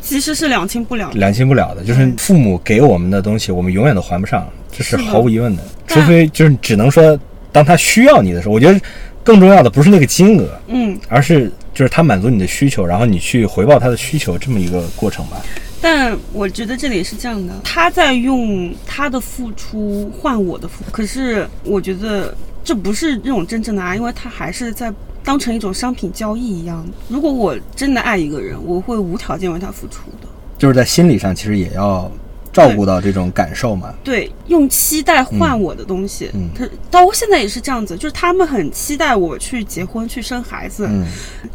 [0.00, 1.84] 其实是两清不了，两清不了的。
[1.84, 5.62] 就是父母给我们的东西，我们永远都还不上，这是毫无疑问的。
[5.86, 7.18] 除非就是只能说，
[7.52, 8.80] 当他需要你的时候，我觉得
[9.22, 15.36] 更重要的不是那个金额，嗯，而是就是他满足你的需求，然后你去回报他的需求这么一个过程吧。
[15.80, 24.92] 但我觉得这里是这样的，他在用他的付出换我的付出，可是我觉得这不是那种真正的爱，因为他还是在
[25.24, 26.86] 当成一种商品交易一样。
[27.08, 30.28] 如果我真的爱一个人，我会无条件为他付出的，
[30.58, 32.10] 就是在心理上其实也要。
[32.52, 33.94] 照顾到这种感受嘛？
[34.02, 36.30] 对，用期待换我的东西。
[36.34, 40.86] 嗯，他到现在也是这样子，就是他们很期待我去结婚、去生孩子。
[40.88, 41.06] 嗯，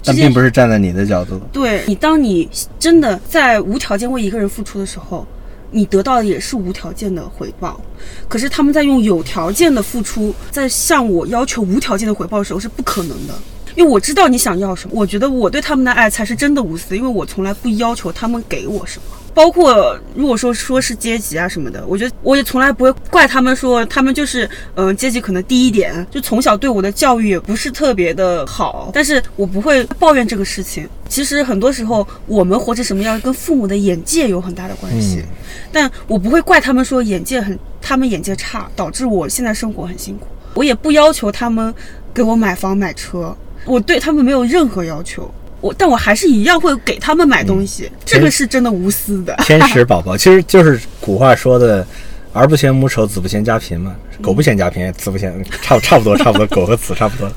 [0.04, 1.40] 但并不是站在你的角度。
[1.52, 5.28] 对你，当你真的在无条件为一个人付出的时候，
[5.72, 7.82] 你得到的也是无条件的回报。
[8.30, 13.34] 可是他们在用有条件的付出，在向我要求无条件的回报的时候，是不可能的。
[13.76, 19.18] 因为我知道你想要什么，我觉得我对他们的爱才是真的无私，因为我从来不要求他们给我什么。
[19.36, 30.88] 包括如果说说是阶级啊什么的，我觉得我也从来不会怪他们说他们就是嗯、呃阶级可能低一点，就从小对我的教育也不是特别的好，但是我不会抱怨这个事情。
[31.10, 35.18] 其实很多时候我们活成什么样，跟父母的眼界有很大的关系。
[35.18, 35.28] 嗯
[35.72, 40.28] 但我不会怪他们说眼界很，他们眼界差，导致我现在生活很辛苦。
[40.54, 41.74] 我也不要求他们
[42.14, 45.30] 给我买房买车，我对他们没有任何要求。
[45.66, 49.36] 我，但我还是一样会给他们买东西，这个是真的无私的。
[49.40, 51.86] 天使 宝宝，其实就是古话说的
[52.34, 57.32] “儿不嫌母丑，子不嫌家贫”嘛，狗不嫌家贫，子不嫌，差差不多，差不多， 狗和子差不多。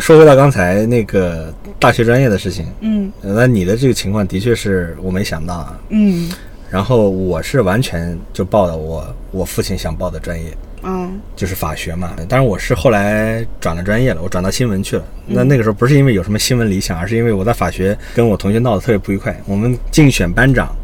[0.00, 5.78] 说回到刚才那个大学专业的事情，嗯呃那你的这个情况的确是我没想到啊。
[5.90, 6.30] 嗯
[6.68, 12.14] 然后我是完全就报了我我父亲想报的专业，嗯就是法学嘛。
[12.28, 15.04] 但是我是后来转了专业了，我转到新闻去了。
[15.26, 19.38] 那那个时候不是因为有什么新闻理想，而是因为我在法学跟我同学闹得特别不愉快。
[19.46, 20.74] 我们竞选班长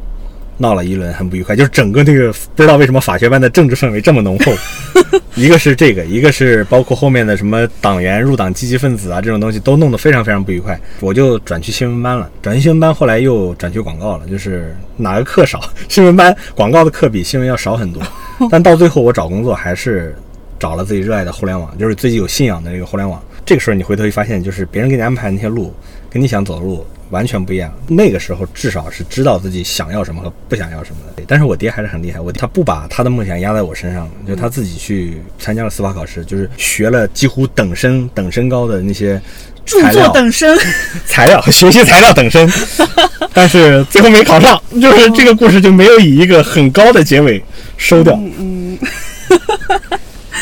[0.58, 4.52] 闹了一轮很不愉快，就是整个那个不知道为什么法学班的政治氛围这么浓厚。
[5.36, 10.80] 一个是这个，一个是包括后面的什么党员、入党积极分子啊这种东西都弄得非常非常不愉快。
[11.00, 18.02] 我就转去新闻班了，转去新闻班后来又转去广告了，就是哪个课少，新闻班广告的课比新闻要少很多。
[18.50, 20.16] 但到最后我找工作还是
[20.58, 23.22] 找了自己热爱的互联网，就是自己有信仰的这个互联网。
[23.44, 25.72] 这个时候你回头一发现，就是别人给你安排那些路，
[26.08, 27.72] 跟你想走的路完全不一样。
[27.88, 31.22] 那个时候至少是知道自己想要什么和不想要什么的。
[31.26, 39.20] 但是我爹还是很厉害，我爹他不把他的梦想压在我身上，就他自己去参加了司法考试，就是学了几乎等身等身高的那些
[39.64, 40.56] 著作等身。
[41.04, 42.48] 材料学习材料等身，
[43.34, 47.42] 但是最后没考上，就是这个故事就没有以一个很高的结尾
[47.76, 48.14] 收掉。
[48.38, 48.78] 嗯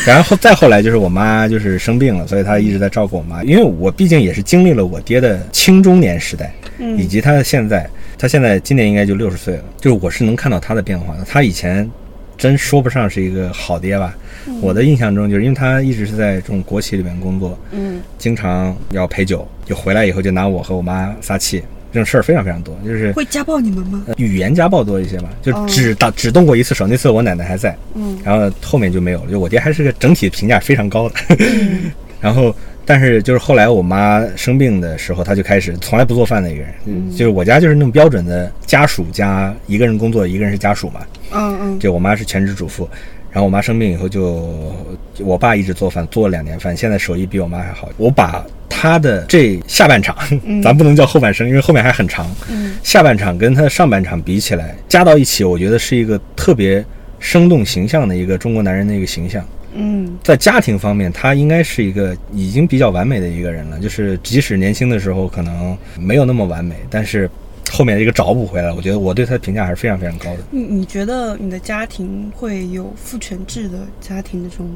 [0.05, 3.43] 然后再后来就是我妈就是生病了，所以她一直在照顾我妈。
[3.43, 11.23] 因为我毕竟也是经历了我爹的青中年时代，嗯以及他的现在，他现在今年应该就六十岁了，就是我是能看到他的变化的。
[11.25, 11.89] 他以前
[12.37, 14.15] 真说不上是一个好爹吧，
[14.61, 21.63] 我的印象中就是因为他一直是在这种国企里面工作，嗯经常要陪酒，就回来以后就拿我和我妈撒气，
[21.95, 24.03] 这种事儿非常非常多，就是会家暴你们吗？
[24.07, 29.31] 呃语言家暴多一些吧，就哦只打只动过一次手，那次我奶奶还在，嗯然后后面就没有了。
[29.31, 31.89] 就我爹还是个整体评价非常高的，嗯
[32.19, 40.99] 然后但是就是后来我妈生病的时候，他就开始从来不做饭的一个人，嗯就是我家就是那种标准的家属加一个人工作，一个人是家属嘛，
[41.31, 42.89] 嗯嗯就我妈是全职主妇。
[43.35, 44.73] 然后我妈生病以后就，
[45.19, 47.89] 我爸一直做饭，做了两年饭，现在手艺比我妈还好。
[47.97, 50.15] 我把他的这下半场，
[50.63, 52.25] 咱不能叫后半生，因为后面还很长。
[52.49, 56.81] 嗯下半场跟他的上半场比起来，加到一起，我觉得是一个特别
[57.19, 59.45] 生动形象的一个中国男人的一个形象。
[59.73, 63.77] 嗯在家庭方面，他应该是一个已经比较完美的一个人了。
[63.81, 67.29] 就是即使年轻的时候可能没有那么完美，但是
[67.75, 70.39] 后面一个找补回来，我觉得我对他的评价还是非常非常高的。
[70.49, 74.69] 你你觉得你的家庭会有父权制的家庭的这种？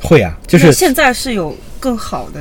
[0.00, 2.40] 会啊，就是现在是有更好的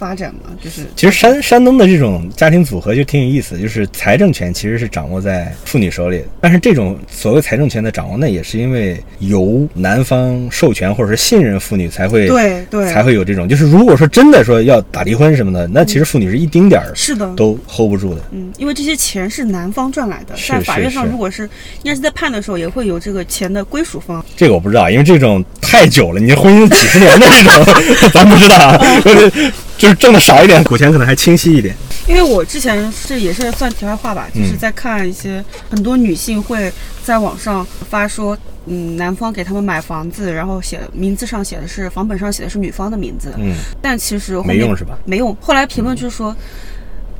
[0.00, 0.50] 发展嘛？
[0.64, 13.46] 就是其实山山东的这种家庭组合就挺有意思，就是财政权其实是掌握在妇女手里，但是这种所谓财政权的掌握，那也是因为由男方授权或者是信任妇女才会对对才会有这种。
[13.46, 18.22] 就是如果说真的说要打离婚什么的，那其实妇女是一丁点儿是的，都 hold 不住的。
[18.30, 21.42] 嗯，因为这些钱是男方赚来的，是在法院上如果是
[21.82, 24.24] 应该是在判的时候也会有这个钱的归属方。
[24.34, 28.80] 这个我不知道，因为这种太久了，你婚姻几十年的这种， 咱不知道啊。
[29.80, 31.74] 就是挣的少一点，股钱可能还清晰一点。
[32.06, 36.70] 因为我之前是也是算题外话吧，就是嗯在看一些很多女性会
[37.02, 44.98] 在网上发说，嗯，男方给他们买房子，然后写名字上写的是房本上写的是女方的名字，嗯，但其实后面没用是吧？
[45.06, 45.34] 没用。
[45.40, 46.36] 后来评论就是说。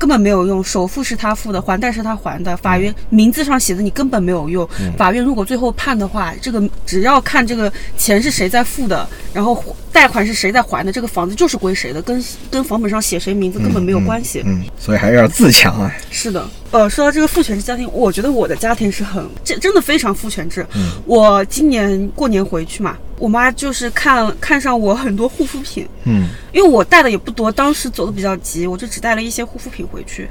[0.01, 2.57] 根本没有用，首付是他付的，还贷是他还的。
[2.57, 4.67] 法院名字上写的你根本没有用。
[4.81, 14.43] 嗯法院如果最后判的话，这个只要看这个钱是谁在付的，然后贷款是谁在还的，这个房子就是归谁的，跟跟房本上写谁名字根本没有关系。
[14.47, 15.95] 嗯，所以还是要自强啊。
[16.11, 20.67] 是的，呃，说到这个父权制家庭，我觉得我的家庭是很，这真的非常父权制。
[20.75, 26.27] 嗯我今年过年回去嘛，我妈就是看看上我很多护肤品，嗯。
[26.53, 30.29] 因为我带的也不多，当时走的比较急，我就只带了一些护肤品回去。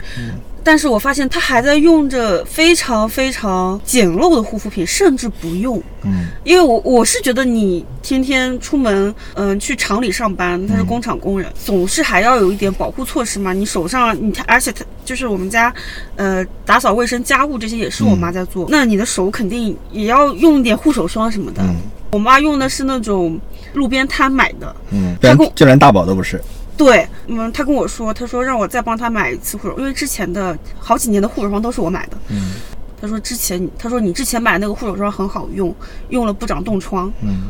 [0.63, 5.81] 但是我发现他还在用着非常非常简陋的护肤品，甚至不用。
[6.03, 13.53] 嗯因为我我是觉得你天天出门，嗯、去厂里上班，他是工厂工人，总是还要有一点保护措施嘛。
[13.53, 15.73] 你手上你而且他就是我们家，
[16.15, 21.61] 呃，打扫卫生、家务这些也是我妈在做，那你的手肯定也要用一点护手霜什么的。
[21.63, 21.75] 嗯
[22.11, 23.39] 我妈用的是那种
[23.73, 26.41] 路边摊买的，嗯，他跟我就连大宝都不是。
[26.79, 32.17] 对，嗯，他跟我说，他说让我再帮他买一次护手，因为之前的好几年的护手霜都是我买的。
[32.29, 32.53] 嗯
[33.01, 35.75] 他说之前他说你之前买那个护手霜很好用，
[36.07, 37.11] 用了不长冻疮。
[37.21, 37.49] 嗯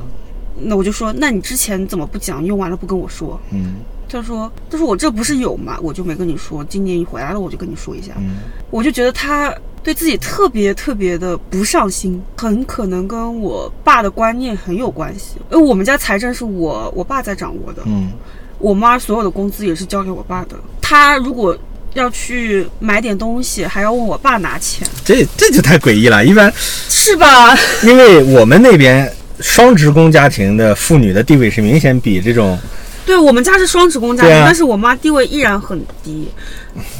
[0.61, 2.43] 那我就说，那你之前怎么不讲？
[2.43, 3.39] 用完了不跟我说？
[3.51, 3.75] 嗯
[4.11, 5.77] 他说，他说我这不是有吗？
[5.83, 6.63] 我就没跟你说。
[6.65, 8.13] 今年你回来了，我就跟你说一下。
[8.17, 8.37] 嗯
[8.71, 9.53] 我就觉得他
[9.83, 15.37] 对自己特别特别的不上心，很可能跟我爸的观念很有关系。
[15.51, 18.11] 因为我们家财政是我我爸在掌握的，嗯
[18.59, 20.55] 我妈所有的工资也是交给我爸的。
[20.81, 21.57] 他如果
[21.93, 26.23] 要去买点东西，还要问我爸拿钱，这这就太诡异了。
[26.23, 27.57] 一般是吧？
[27.81, 32.57] 因为我们那边双职工家庭的妇女的地位是明显比这种
[33.05, 36.29] 对我们家是双职工家庭，啊但是我妈地位依然很低。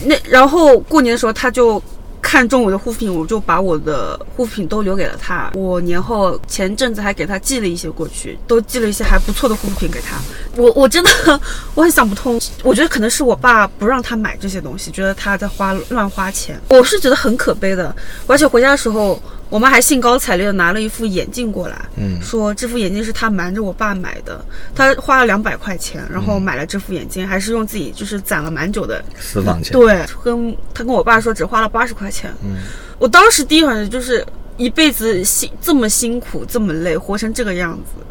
[0.06, 1.82] 那然后过年的时候，她就
[2.22, 5.52] 看中我的护肤品，我就把我的护肤品都留给了他。
[5.56, 10.18] 我年后前阵子还给他寄了一些过去，都寄了一些还不错的护肤品给他。
[10.56, 11.10] 我我真的
[11.76, 16.60] 我很想不通，我觉得可能是我爸不让他买这些东西，觉得他在花乱花钱。
[16.70, 17.96] 我是觉得很可悲的，
[18.28, 19.22] 而且回家的时候。
[19.50, 24.44] 我妈还兴高采烈的拿了一副眼镜过来，嗯说这副眼镜是她瞒着我爸买的，
[24.76, 29.74] 她花了两百块钱，然后买了这副眼镜，还是用自己就是攒了蛮久的私房钱。
[29.74, 32.32] 对，跟她跟我爸说只花了八十块钱。
[32.44, 32.58] 嗯，
[33.00, 34.24] 我当时第一反应就是
[34.58, 38.06] 一辈子辛这么辛苦这么累，活成这个样子，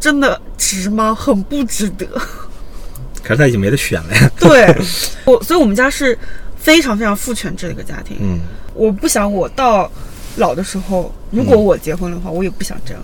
[0.00, 1.14] 真的值吗？
[1.14, 2.06] 很不值得。
[3.22, 4.30] 可是他已经没得选了呀。
[4.40, 4.74] 对，
[5.26, 6.18] 我所以我们家是
[6.56, 8.16] 非常非常父权制的一个家庭。
[8.20, 8.40] 嗯
[8.74, 9.90] 我不想我到
[10.38, 13.02] 老的时候，如果我结婚的话，我也不想这样。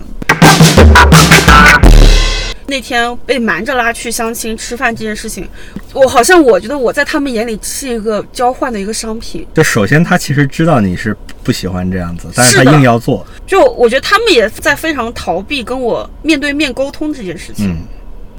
[2.67, 5.47] 那天被瞒着拉去相亲吃饭这件事情，
[5.93, 9.45] 我好像我觉得我在他们眼里是一个交换的一个商品。
[9.53, 13.25] 就首先他其实知道你是不喜欢这样子，但是他硬要做。
[13.45, 17.69] 就我觉得他们也在非常逃避跟我面对面沟通这件事情。
[17.69, 17.77] 嗯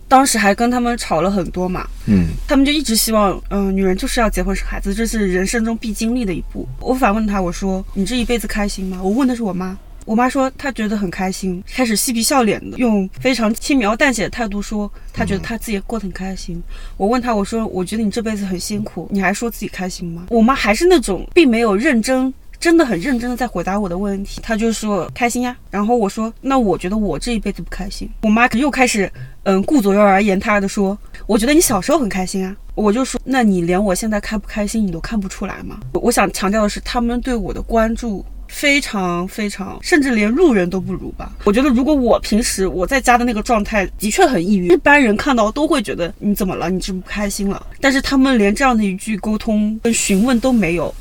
[0.09, 6.66] 当时还跟他们吵了很多嘛，嗯他们就一直希望，嗯、女人就是要结婚生孩子，这是人生中必经历的一步。
[6.80, 16.62] 我反问他，我说：“你这一辈子开心吗？”我问的是我妈，我妈说她觉得很开心，开始嬉皮笑脸的，用非常轻描淡写的态度说，她觉得她自己过得很开心。
[16.96, 22.32] 我问她，我说：“我觉得你这辈子很辛苦，你还说自己开心吗？”我妈还是那种并没有认真。
[22.59, 29.11] 真的很认真的在回答我的问题，她就说开心呀，然后我说那我觉得我这一辈子不开心，我妈又开始
[29.44, 30.96] 嗯顾左右而言他的说，
[31.26, 35.80] 我觉得你小时候很开心啊，我就说那你连我现在开不开心你都看不出来吗？
[35.92, 41.32] 我想强调的是，他们对我的关注非常非常，甚至连路人都不如吧。
[41.44, 47.66] 我觉得如果我平时我在家的那个状态的确很抑郁，一般人看到都会觉得你怎么了，你是不是不开心了？
[47.80, 50.94] 但是他们连这样的一句沟通跟询问都没有。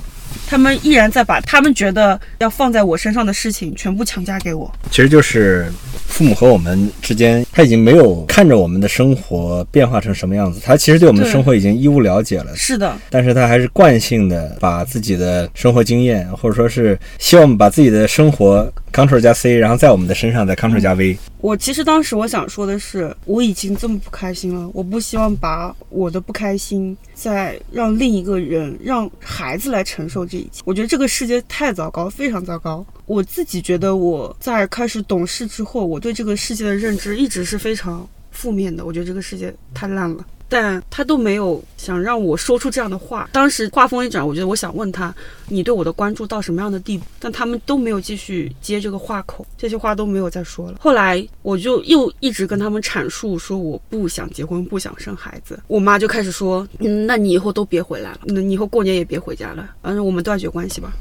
[0.47, 4.71] 他们依然在把他们觉得要放在我身上的事情全部强加给我。
[4.91, 5.71] 其实就是
[6.07, 12.53] 父母和我们之间，他已经没有看着我们的生活变化成什么样子，他其实对我们的生活已经一无了解了。
[12.53, 21.17] 是的，但是他还是惯性的把自己的生活经验，或者说是希望把自己的生活 Ctrl 加 C，然后在我们的身上再 Ctrl 加 V。
[21.39, 30.61] 我其实当时我想说的是，我已经这么不开心了，我不希望把我的不开心再让另一个人、让孩子来承受这一切。
[30.65, 32.85] 我觉得这个世界太糟糕，非常糟糕。
[33.05, 38.85] 我自己觉得我在开始懂事之后，我对这个世界的认知一直是非常负面的。
[38.85, 40.25] 我觉得这个世界太烂了。
[40.47, 43.27] 但他都没有想让我说出这样的话。
[43.31, 45.13] 当时话锋一转，我觉得我想问他，
[45.47, 47.03] 你对我的关注到什么样的地步？
[47.19, 50.77] 但他们都没有继续接这个话口，这些话都没有再说了。
[50.79, 55.59] 后来我就又一直跟他们阐述说我不想结婚，不想生孩子。
[55.65, 60.93] 我妈就开始说，嗯，那你以后都别回来了，那你以后过年也别回家了，反正我们断绝关系吧。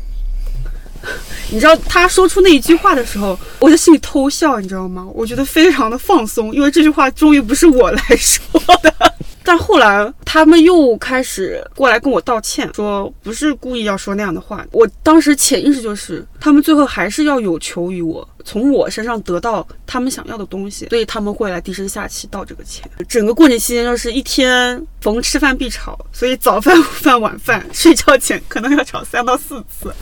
[1.51, 5.07] 你知道他说出那一句话的时候，我在心里偷笑，你知道吗？
[5.15, 8.43] 我觉得非常的放松，因为这句话终于不是我来说
[8.83, 9.14] 的。
[9.45, 14.65] 但后来他们又开始过来跟我道歉，说不是故意要说那样的话。
[14.73, 22.91] 我当时潜意识就是，他们最后还是要有求于我，从我身上得到他们想要的东西，所以他们会来低声下气道这个歉。
[23.07, 29.93] 整个过年期间就是一天逢吃饭必吵，所以早饭、午饭、晚饭，睡觉前可能要吵三到四次。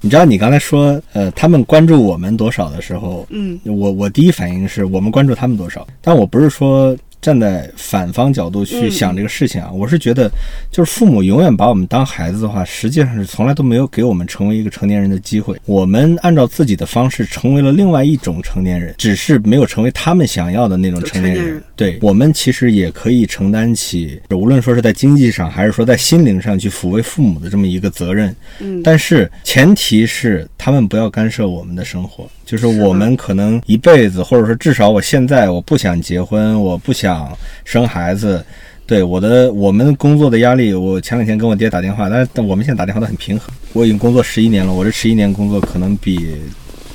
[0.00, 10.28] 你知道你刚才说，呃，他们关注我们多少的时候，嗯，我我第一反应是我们关注他们多少，但我不是说站在反方角度去想这个事情啊，我是觉得，
[10.72, 15.56] 就是父母永远把我们当孩子的话，实际上是从来都没有给我们成为一个成年人的机会。
[15.64, 21.64] 我们按照自己的方式成为了另外一种成年人，只是没有成为他们想要的那种成年人年人。
[21.76, 28.34] 对我们其实也可以承担起，无论说是在经济上，还是说在心灵上去抚慰父母的这么一个责任。
[28.58, 37.34] 嗯但是前提是他们不要干涉我们的生活，就是我们可能一辈子，或者说至少我现在我不想结婚，我不想
[37.64, 38.44] 生孩子。
[38.84, 43.48] 对我的我们工作的压力，我前两天跟我爹打电话，但是但我们现在打电话都很平衡。
[43.72, 46.36] 我已经工作十一年了，我这十一年工作可能比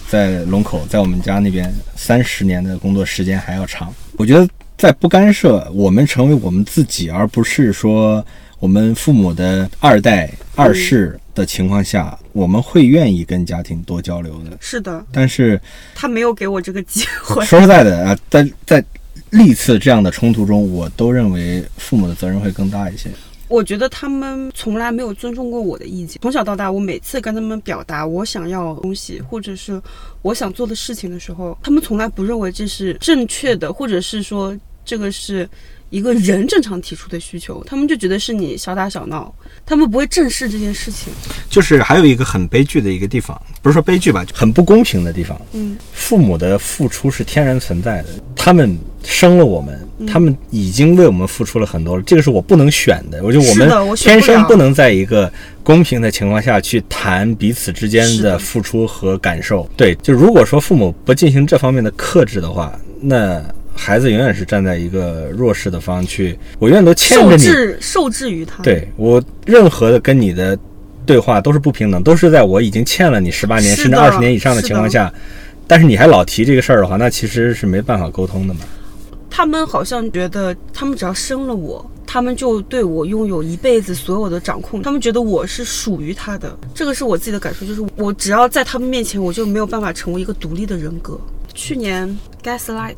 [0.08, 3.92] 在龙口在我们家那边三十年的工作时间还要长。
[4.18, 4.48] 我觉得
[4.78, 8.24] 在不干涉我们成为我们自己，而不是说
[8.60, 14.58] 我们父母的二代二世的情况下，我们会愿意跟家庭多交流的。
[14.60, 15.60] 是的，但是
[15.96, 17.44] 他没有给我这个机会。
[17.46, 18.84] 说实在的啊，在在
[19.30, 23.10] 历次这样的冲突中，我都认为父母的责任会更大一些。
[23.50, 26.20] 我觉得他们从来没有尊重过我的意见。
[26.22, 29.82] 从小到大，我每次跟他们表达我想要东西，或者是
[30.22, 35.50] 我想做的事情的时候，他们从来不认为这是正确的，或者是说这个是
[35.90, 39.34] 一个人正常提出的需求，他们就觉得是你小打小闹，
[39.66, 41.14] 他们不会正视这件事情。
[41.50, 45.40] 就是还有一个很悲剧的一个地方，不是说悲剧吧，很不公平的地方。
[45.54, 53.24] 嗯，父母的付出是天然存在的，他们生了我们，他们已经为我们付出了很多了，这个是我不能选的。
[53.24, 55.32] 我觉得我们天生不能在一个
[55.64, 59.70] 公平的情况下去谈彼此之间的付出和感受。
[59.78, 63.42] 对，就如果说父母不进行这方面的克制的话，那
[63.78, 67.44] 孩子永远是站在一个弱势的方去，我永远都牵受着你。
[67.44, 70.58] 受制受制于他。，对我任何的跟你的
[71.06, 75.14] 对话都是不平等，都是在我已经欠了你十八年甚至二十年以上的情况下，
[75.68, 78.62] 但是你还老提这个事儿的话，那其实是没办法沟通的嘛。
[79.30, 81.90] 他们好像觉得他们只要生了我。
[82.10, 91.20] 他们就对我拥有一辈子所有的掌控，他们觉得我是属于他的，这个是我自己的感受，就是我只要在他们面前，我就没有办法成为一个独立的人格。
[91.54, 92.08] 去年
[92.48, 92.94] 《Gaslight》，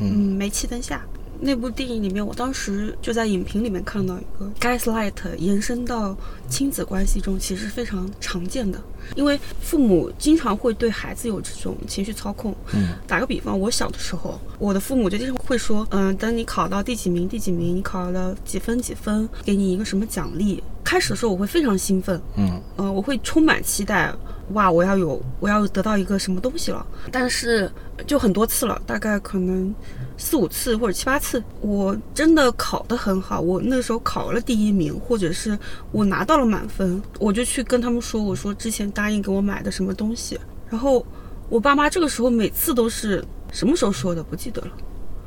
[0.00, 1.02] 嗯，煤气灯下
[1.38, 6.16] 那部电影里面，我当时就在影评里面看到一个 gaslight 延伸到
[6.48, 8.80] 亲子关系中，其实是非常常见的。
[9.14, 12.54] 因为父母经常会对孩子有这种情绪操控。
[12.72, 20.62] 嗯，打个比方，我小的时候，我的父母就经常会说，嗯、等你考到第几名，第几名，你考了几分几分，给你一个什么奖励。
[20.86, 24.14] 开始的时候我会非常兴奋，嗯，呃、我会充满期待，
[24.52, 26.86] 哇，我要有，我要得到一个什么东西了。
[27.10, 27.68] 但是
[28.06, 29.74] 就很多次了，大概可能
[30.16, 35.58] 四五次或者七八次，我真的考得很好，我那时候考了第一名，或者是
[35.90, 40.38] 我拿到了满分，我就去跟他们说，我说之前答应给我买的什么东西，
[40.70, 41.04] 然后
[41.48, 44.68] 我爸妈这个时候每次都是什么时候说的不记得了。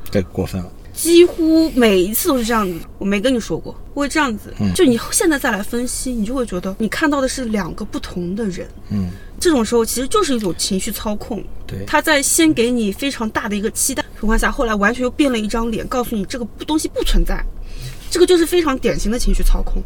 [0.09, 0.71] 这过分了。
[0.99, 4.53] 几乎每一次都是这样子，我没跟你说过，我会这样子。
[4.59, 8.67] 嗯就你现在再来分析，你就会觉得你看到的是两个不同的人。
[8.89, 9.07] 嗯，
[9.39, 17.41] 这种时候其实就是一种情绪操控，对，他在先给你非常大的一个期待情况下，后来完全又变了一张脸，告诉你这个不东西不存在，
[18.11, 19.81] 这个就是非常典型的情绪操控。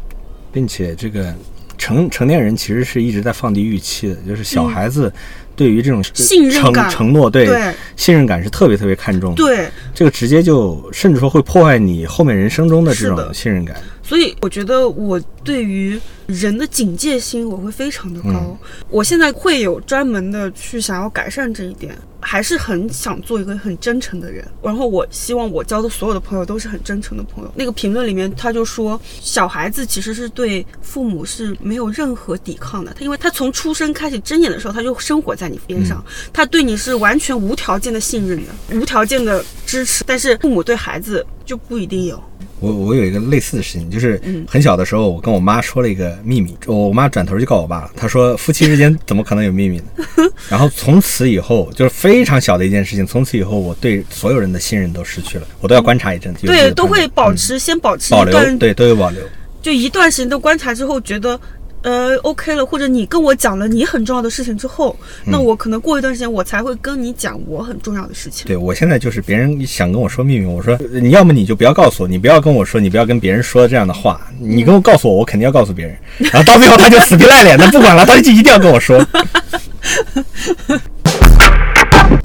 [0.52, 1.32] 并且这个
[1.78, 5.12] 成成年人其实是一直在放低预期的，就是小孩子
[5.56, 13.76] 对于这种嗯信任承感承诺，对对信任感是特别特别看重的。，对，这个直接就甚至说会破坏你后面人生中的这种信任感。
[14.04, 18.28] 所以我觉得我对于人的警戒心我会非常的高。
[18.28, 24.46] 嗯我现在会有专门的去想要改善这一点，还是很想做一个很真诚的人。
[24.62, 27.52] 然后我希望我交的所有的朋友都是很真诚的朋友。
[27.56, 40.04] 那个评论里面他就说，小孩子其实是对父母是没有任何抵抗的，他因为他从出生开始睁眼的时候他就生活在你边上，他对你是完全无条件的信任的，无条件的支持。
[40.06, 42.22] 但是父母对孩子就不一定有。
[42.64, 49.84] 我我有一个类似的事情，就是嗯很小的时候，我跟我妈说了一个秘密，我妈转头就告我爸了，她说夫妻之间怎么可能有秘密呢？
[50.48, 59.20] 然后从此以后，就是非常小的一件事情，从此以后我对所有人的信任都失去了，我都要观察一阵子，对，都会保持、先保持保留，对，都有保留。
[59.62, 61.40] 就一段时间的观察之后，觉得
[61.84, 68.46] 呃 OK 了，或者你跟我讲了你很重要的事情之后，那嗯我可能过一段时间我才会跟你讲我很重要的事情。
[68.46, 75.94] 对我现在就是别人想跟我说秘密，我说你要么你就不要告诉我，你不要跟我说，你不要跟别人说这样的话，你跟我告诉我，我肯定要告诉别人。
[76.18, 78.98] 然后到最后他就死皮赖脸的不管了，他就一定要跟我说。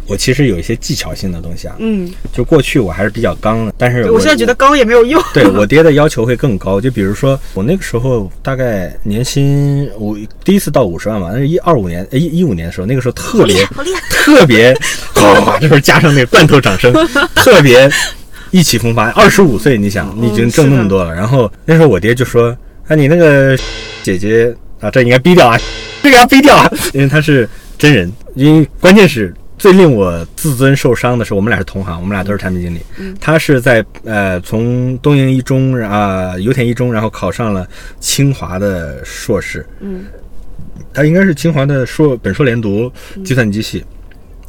[0.10, 5.22] 我其实有一些技巧性的东西啊，嗯，就过去我还是比较刚的，但是我现在觉得刚也没有用。
[5.34, 6.82] 对我爹的要求会更高。
[6.82, 13.64] 就比如说，我那个时候大概年薪，我第一次到五十万嘛，那是一二五年，呃一一五年的时候，那个时候特别！
[14.10, 14.76] 特别，
[15.14, 16.92] 哗，这时候加上那个罐头掌声，
[17.36, 17.90] 特别
[18.52, 19.10] 意气风发。
[19.12, 21.14] 二十五岁，你想，你已经挣那么多了。
[21.14, 22.56] 然后那时候我爹就说
[22.88, 23.58] ：“啊，你那个
[24.02, 25.60] 姐姐啊，这应该逼掉啊，
[26.04, 27.48] 这个要逼掉啊， 因为她是
[27.78, 28.12] 真人。
[28.36, 32.80] 因为关键是最令我自尊受伤的是，我们俩是同行，我们俩都是产品经理。
[33.20, 37.68] 他是在呃从东营一中啊、油田一中，然后考上了
[38.00, 39.64] 清华的硕士。
[39.82, 40.06] 嗯，
[40.94, 42.92] 他应该是清华的硕本硕连读
[43.24, 43.84] 计算机系，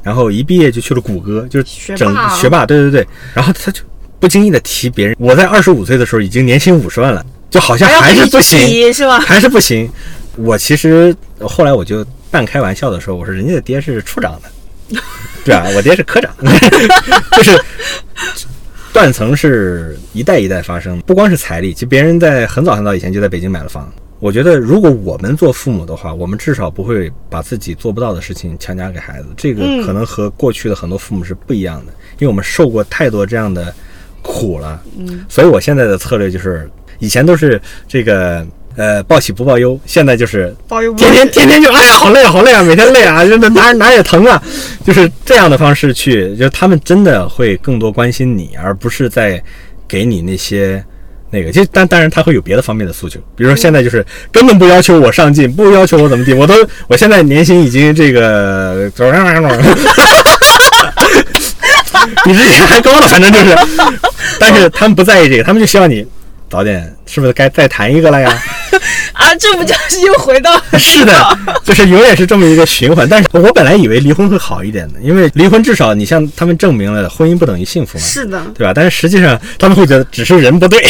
[0.02, 3.06] 然后一毕业就去了谷歌，就是整学霸啊学霸，对对对。
[3.34, 3.82] 然后他就
[4.20, 9.18] 不经意的提别人，我在二十五岁的时候已经年薪五十万了，就好像还是不行，是吧？
[9.18, 9.90] 还是不行。
[10.36, 14.48] 我其实后来我就半开玩笑的说，我说人家的爹是处长的，
[15.44, 16.30] 对啊，我爹是科长，
[17.36, 17.58] 就是
[18.92, 23.90] 断层是一代一代发生，不光是财力，其实别人在很早很早以前就在北京买了房。
[24.18, 33.74] 我觉得如果我们做父母的话，我们至少不会把自己做不到的事情强加给孩子，这个可能和过去的很多父母是不一样的，因为我们受过太多这样的
[34.20, 34.82] 苦了。
[34.98, 38.46] 嗯，所以我现在的策略就是，以前都是这个。
[38.76, 44.40] 呃，报喜不报忧，现在就是报忧，天天天天就哎呀，好累啊，好累啊，每天累啊， 就哪哪也疼啊，
[44.86, 49.42] 就是这样的方式去，就他们真的会更多关心你，而不是在
[49.86, 50.82] 给你那些
[51.30, 51.50] 那个。
[51.52, 56.54] 就但当然他会有别的方面的诉求，比如说现在就是根本不要求我上进，不要求我怎么地，我都
[56.88, 58.90] 我现在年薪已经这个，
[62.24, 63.54] 比之前还高了，反正就是，
[64.38, 66.06] 但是他们不在意这个，他们就希望你。
[66.50, 68.36] 早点是不是该再谈一个了呀？
[69.12, 73.08] 啊，这不就是又回到 是的，就是永远是这么一个循环。
[73.08, 78.72] 但是我本来以为离婚会好一点的，因为离婚至少你向他们证明了婚姻不等于幸福嘛，是的，对吧？
[78.74, 80.82] 但是实际上他们会觉得只是人不对。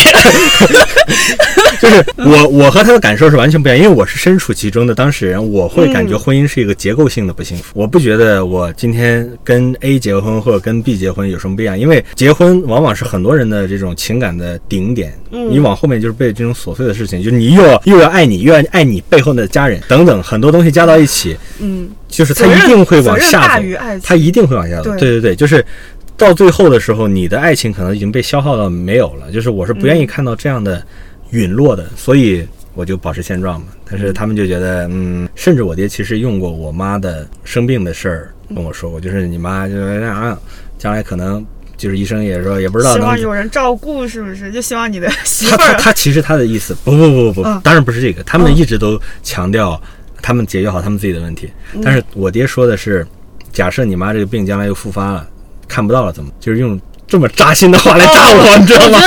[1.81, 7.65] 就是我，我和他的感受是完全不一样，因为我是身处其中的当事人，我会感觉婚姻是一个结构性的不幸福。
[7.75, 23.65] 我不觉得我今天跟 A 结婚或者跟 B 结婚有什么不一样，因为结婚往往是很多人的这种情感的顶点，你往后面就是被这种琐碎的事情，就是你又要又要爱你，又要爱你背后的家人等等很多东西加到一起，嗯，就是他一定会往下走，
[24.03, 25.65] 他一定会往下走，对对对，就是
[26.17, 30.85] 到最后的时候，你的爱情可能已经被消耗到没有了，就是我是不愿意看到这样的。
[31.31, 33.67] 陨落的，所以我就保持现状嘛。
[33.89, 40.39] 但是他们就觉得，嗯，甚至我爹其实用过我妈的生病的事儿跟我说过，就是你妈就是那样，
[40.79, 41.45] 将来可能
[41.77, 42.95] 就是医生也说也不知道。
[42.95, 44.51] 希望有人照顾，是不是？
[44.53, 45.59] 就希望你的 媳妇儿。
[45.59, 48.23] 他他他其实他的意思，不不不不不，当然不是这个。
[48.25, 49.81] 他们一直都强调
[50.23, 51.51] 他们解决好他们自己的问题。
[51.83, 53.07] 但是我爹说的是，
[53.53, 55.27] 假设你妈这个病将来又复发了，
[55.67, 56.31] 看不到了怎么？
[56.39, 58.99] 就是用这么扎心的话来扎我，你知道吗？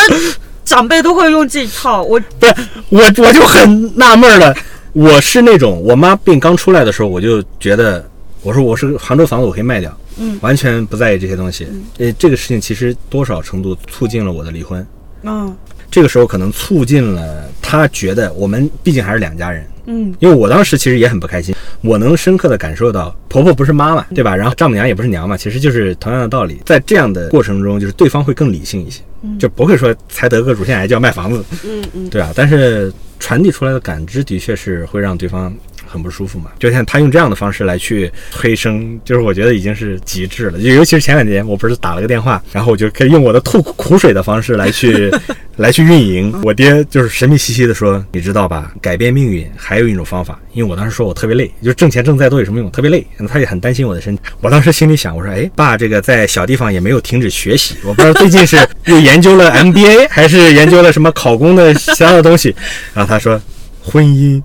[0.64, 2.54] 长辈都会用这一套，我不是
[2.90, 4.56] 我，我就很纳闷了。
[4.94, 8.08] 我是那种我妈病刚出来的时候，我就觉得，
[8.42, 11.68] 我说我是杭州房子，我可以卖掉，嗯，完全不在意这些东西。
[11.98, 14.86] 呃，这个事情其实多少程度促进了我的离婚。
[15.24, 15.56] 嗯，
[15.90, 19.66] 这个时候可能促进了他觉得我们毕竟还是两家人。
[19.86, 24.36] 嗯，因为我当时其实也很不开心，我能深刻的感受到婆婆不是妈妈，对吧？
[24.36, 26.62] 然后丈母娘也不是娘嘛，其实就是同样的道理。
[26.66, 29.02] 在这样的过程中，就是对方会更理性一些，
[29.40, 32.32] 就不会说才得个乳腺癌就要卖房子，嗯嗯，对啊。
[32.36, 35.54] 但是传递出来的感知的确是会让对方。
[35.94, 40.60] 很不舒服嘛，就像他用这样的方式来去催生，就是我觉得已经是极致了。
[40.60, 45.14] 就尤其是前两天，我不是打了个电话，然后我就可以用我的吐苦水的方式来去
[45.58, 46.34] 来去运营。
[46.44, 52.70] 我爹就是神秘兮兮的说：“你知道吧，改变命运还有一种方法。”因为我当时说我特别累，就是挣钱挣再多有什么用？
[52.72, 53.06] 特别累。
[53.28, 54.22] 他也很担心我的身体。
[54.42, 57.76] 我当时心里想，我说：“哎，爸，这个在小地方也没有停止学习。
[57.84, 62.56] 我不知道最近是 又研究了 MBA，还是研究了什么考公的其他的东西。”
[62.94, 63.42] 然后他说
[63.82, 64.42] ：“婚姻。”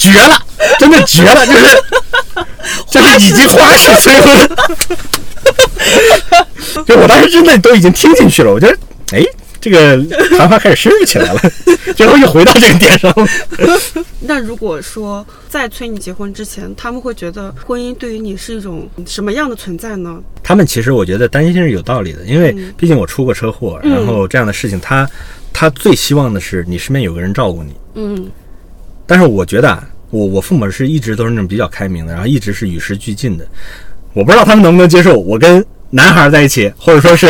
[0.00, 0.42] 绝了，
[0.78, 1.84] 真的绝了，就是
[2.90, 4.48] 就是已经花式催婚，
[6.86, 8.74] 就我当时真的都已经听进去了，我觉得
[9.12, 9.22] 哎，
[9.60, 10.02] 这个
[10.38, 11.40] 谈话开始深入起来了，
[11.94, 13.28] 最后又回到这个点上了。
[14.20, 20.18] 那如果说在催你结婚之前，他们会觉得婚姻对于你是一种什么样的存在呢？
[20.42, 25.06] 他们其实我觉得担心是有道理的，因为毕竟我出过车祸，然后这样的事情，他
[25.52, 28.30] 他最希望的是你身边有个人照顾你，嗯。
[29.06, 33.46] 但是我觉得啊，我我父母是一直都是那种比较开明的，然后一直是与时俱进的。
[34.12, 37.26] 我不知道他们能不能接受我跟男孩在一起，或者说是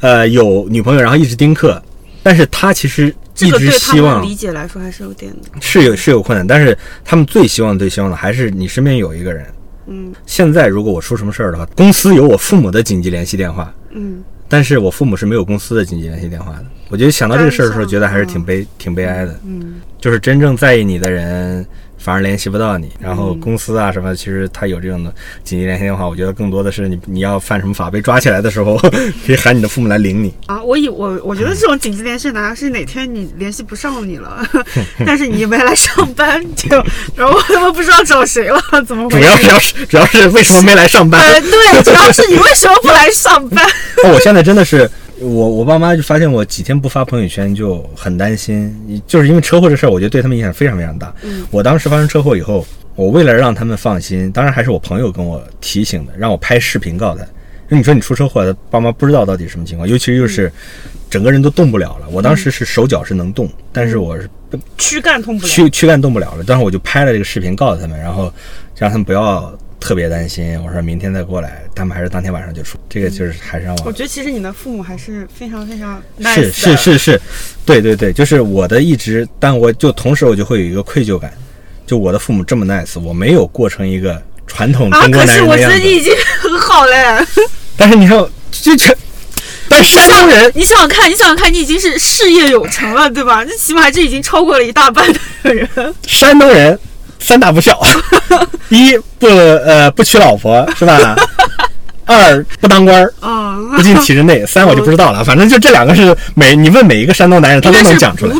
[0.00, 1.80] 呃有女朋友，然后一直丁克。
[2.22, 5.30] 但是他其实一直希望理解来说还是有点
[5.60, 9.46] 是有是有困难，但是他们最希望最希望的还是你身边有一个人。
[9.86, 13.72] 嗯，现在如果我出什么事儿的话，公司有我父母的紧急联系电话。
[13.90, 16.64] 嗯，但是我父母是没有公司的紧急联系电话的。
[16.88, 19.38] 我觉得想到这个事儿的时候，觉得还是挺悲挺悲哀的。
[19.44, 19.74] 嗯。
[20.00, 21.66] 就是真正在意你的人，
[22.04, 22.90] 反而联系不到你。
[23.00, 26.06] 然后公司啊什么，其实他有这种的紧急联系电话。
[26.06, 28.76] 我觉得更多的是你你要犯什么法被抓起来的时候，
[29.26, 30.34] 可以喊你的父母来领你。
[30.46, 34.46] 啊，我以我我觉得这种紧急联系呢，是哪天你联系不上你了，
[35.06, 36.68] 但是你没来上班，就
[37.16, 39.24] 然后他们不知道找谁了，怎么回事？
[39.24, 41.20] 主要主要是主要是为什么没来上班？
[41.42, 43.64] 对，主要是你为什么不来上班？
[44.12, 44.90] 我现在真的是。
[45.20, 51.14] 我我爸妈就发现我几天不发朋友圈就很担心，就是因为车祸这事儿，我觉得对他们影响非常非常大。
[51.22, 57.26] 嗯，我当时发生车祸以后，我为了让他们放心，当然还是我朋友跟我提醒的，让我拍视频告诉他，
[57.76, 60.52] 你说你出车祸，爸妈不知道到底什么情况，尤其是又是
[61.08, 62.08] 整个人都动不了了。
[62.10, 64.28] 我当时是手脚是能动，但是我是
[64.78, 65.48] 躯干动不了。
[65.48, 66.42] 躯躯干动不了了。
[66.42, 68.32] 当时我就拍了这个视频告诉他们，然后
[68.76, 70.60] 让他们不要特别担心。
[70.64, 72.78] 我说明天再过来，他们还是当天晚上就出。
[72.88, 77.20] 这个就是还是让我我觉得其实你的父母还是非常非常 nice 是是是是，
[77.64, 81.32] 对对对，就是我的一直，但我就同时我就会有一个愧疚感，
[81.86, 85.78] 就我的父母这么 nice，我没有过成一个传统啊，中国可是我男人的样子。
[85.78, 87.26] 觉得你已经很好嘞。
[87.76, 88.16] 但是你看，
[88.52, 88.96] 就这，
[89.68, 93.44] 但是山东人，你想想看，你想想看，你已经是事业有成了，对吧？
[93.44, 95.04] 这起码这已经超过了一大半
[95.42, 95.68] 的人。
[96.06, 96.78] 山东人
[97.18, 97.80] 三大不孝：
[98.70, 101.16] 一不呃不娶老婆是吧？
[102.06, 104.44] 二不当官儿，啊，不进体制内。
[104.44, 108.34] 三我就不知道了，反正就这两个是每你问每一个山东男人，他都能讲出来。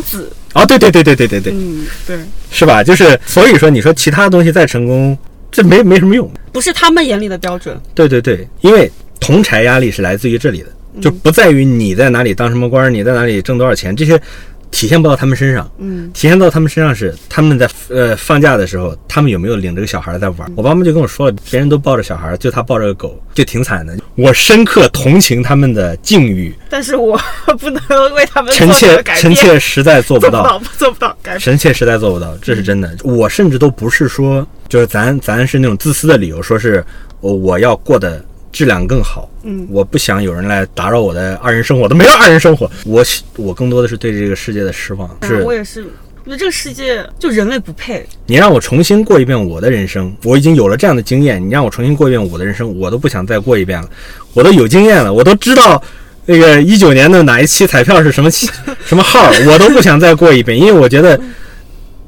[0.53, 2.17] 哦，对对对对对对对，嗯，对，
[2.51, 2.83] 是吧？
[2.83, 5.17] 就是所以说，你说其他东西再成功，
[5.51, 6.29] 这没没什么用。
[6.51, 7.75] 不是他们眼里的标准。
[7.95, 10.67] 对对对，因为同柴压力是来自于这里的，
[11.01, 14.21] 就不在于你在哪里当什么官儿，你在哪里挣多少钱，这些
[14.75, 15.71] 体现不到他们身上。
[15.77, 20.51] 嗯，体现到他们身上是他们在呃放假的时候，他们有没有领着个小孩在玩？
[20.53, 23.97] 我爸妈就跟我说了，别人都抱着小孩，就他抱着个狗，就挺惨的。
[24.15, 27.17] 我深刻同情他们的境遇，但是我
[27.57, 29.01] 不能为他们臣妾。
[29.15, 30.43] 臣妾实在做不到。
[30.43, 31.39] 做不到，做不到改变。
[31.39, 32.93] 臣妾实在做不到，这是真的。
[33.03, 36.83] 我甚至都不是说，就是咱咱是那种自私的理由，说是
[37.21, 38.21] 我我要过得
[38.55, 42.71] 质量更好，嗯我不想有人来打扰我的二人生活，我都没有二人生活。
[42.85, 43.03] 我
[43.35, 45.83] 我更多的是对这个世界的失望，是嗯我也是，
[46.23, 48.05] 我觉得这个世界就人类不配。
[48.27, 53.89] 你让我重新过一遍我的人生，我已经有了这样的经验，你让我重新过一遍我的人生，我都不想再过一遍了。
[54.33, 55.83] 我都有经验了，我都知道
[56.25, 58.49] 那个一九年的哪一期彩票是什么期
[58.87, 61.19] 什么号，我都不想再过一遍，因为我觉得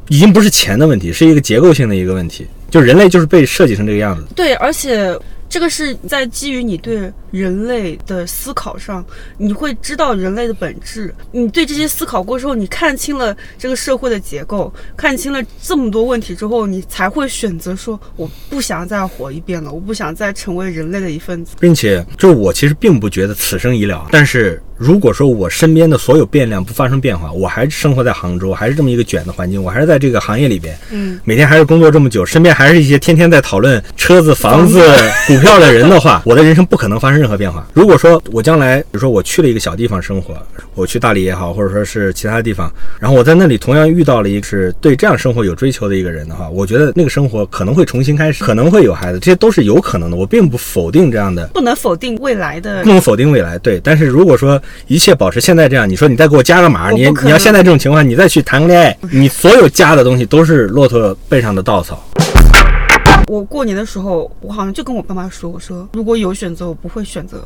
[0.08, 4.24] 已经不是钱的问题，是一个结构性的一个问题，就人类就是被设计成这个样子。
[4.34, 5.14] 对，而且
[5.50, 9.04] 这个是在基于你对人类的思考上，
[9.38, 11.14] 你会知道人类的本质。
[11.32, 21.56] 你对这些思考过之后，你看清了这个社会的结构，看清了这么多问题之后，你才会选择说，我不想再活一遍了，我不想再成为人类的一份子。
[21.60, 34.80] 并且，就是我其实并不觉得此生已了，但是如果说我身边的所有变量不发生变化，我还是生活在杭州，还是这么一个卷的环境，我还是在这个行业里边，嗯，每天还是工作这么久，身边还是一些天天在讨论车子、房子、
[35.28, 37.68] 股票的人 的话，我的人生不可能发生任何变化。
[37.74, 40.36] 如果说我将来，比如说我去了一个小地方生活，
[40.76, 50.16] 我去大理也好，或者说是其他地方，然后我在那里同样遇到了一个是对这样生活有追求的一个人的话，我觉得那个生活可能会重新开始，可能会有孩子，这些都是有可能的。
[50.16, 53.80] 我并不否定这样的不能否定未来的不能否定未来，对。
[53.84, 62.07] 但是如果说一切保持现在这样，你说你再给我加个码，你你要现在这种情况，你再去谈个恋爱，你所有加的东西都是骆驼背上的稻草。
[63.28, 67.46] 我过年的时候，我好像就跟我爸妈说，我说如果有选择，我不会选择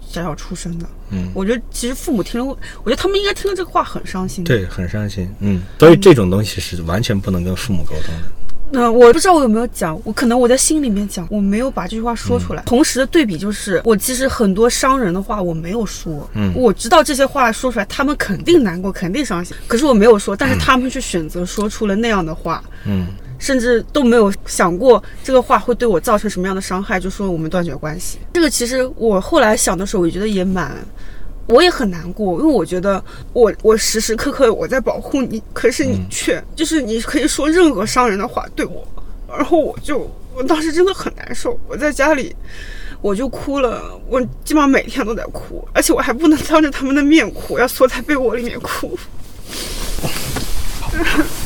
[0.00, 0.86] 小小出生的。
[1.10, 2.46] 嗯，我觉得其实父母听了，
[2.82, 5.28] 我觉得他们应该听了这个话很伤心。，对，很伤心。
[5.40, 8.32] 嗯，所以这种东西是完全不能跟父母沟通的。
[8.70, 12.62] 那、我不知道我有没有讲，我可能我在心里面讲，我没有把这句话说出来。
[12.64, 16.28] 同时的对比就是，我其实很多伤人的话我没有说。
[16.34, 22.62] 嗯我知道这些话说出来，他们肯定难过，肯定伤心，可是我没有说，但是他们却选择说出了那样的话。
[22.84, 23.06] 嗯，
[23.38, 28.18] 甚至都没有想过这个话会对我造成什么样的伤害，就说我们断绝关系。
[28.32, 30.76] 这个其实我后来想的时候，我觉得也蛮，
[31.46, 38.86] 我也很难过，因为我觉得我我时时刻刻我在保护你，可是你却、就是你可以说任何伤人的话对我，
[39.28, 42.34] 然后我就我当时真的很难受，我在家里。
[43.00, 48.98] 我就哭了，我基本上每天都在哭，而且我还不能当着他们的面哭，要缩在被窝里面哭。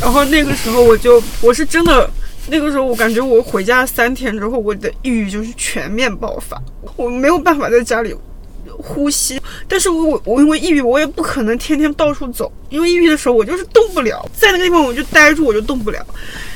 [0.00, 2.08] 然后那个时候我就我是真的，
[2.48, 6.60] 那个时候我感觉我回家三天之后，我的抑郁就是全面爆发，
[6.96, 8.14] 我没有办法在家里
[8.66, 9.40] 呼吸。
[9.66, 16.06] 但是我我因为抑郁，我也不可能天天到处走，因为抑郁的时候我就是动不了，在那个地方我就呆住，我就动不了。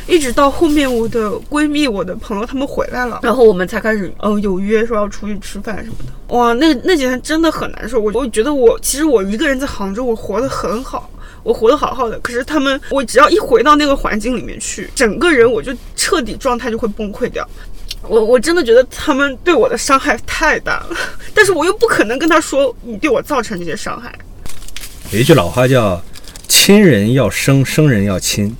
[0.07, 6.37] 一直到后面我的闺蜜、我的朋友他们回来了，然后我们才开始嗯有约说要出去吃饭什么的。
[6.37, 11.09] 哇，那那几天真的很难受，我我觉得我其实我一个人在杭州，我活得很好。
[11.43, 17.49] 我活得好好的，可是他们，我只要一回到那个环境里面去，整个人我就彻底状态就会崩溃掉。
[18.03, 20.97] 我我真的觉得他们对我的伤害太大了，
[21.35, 24.12] 但是我又不可能跟他说你对我造成这些伤害。
[25.11, 26.03] 有一句老话叫
[26.49, 28.57] “亲人要生，生人要亲”。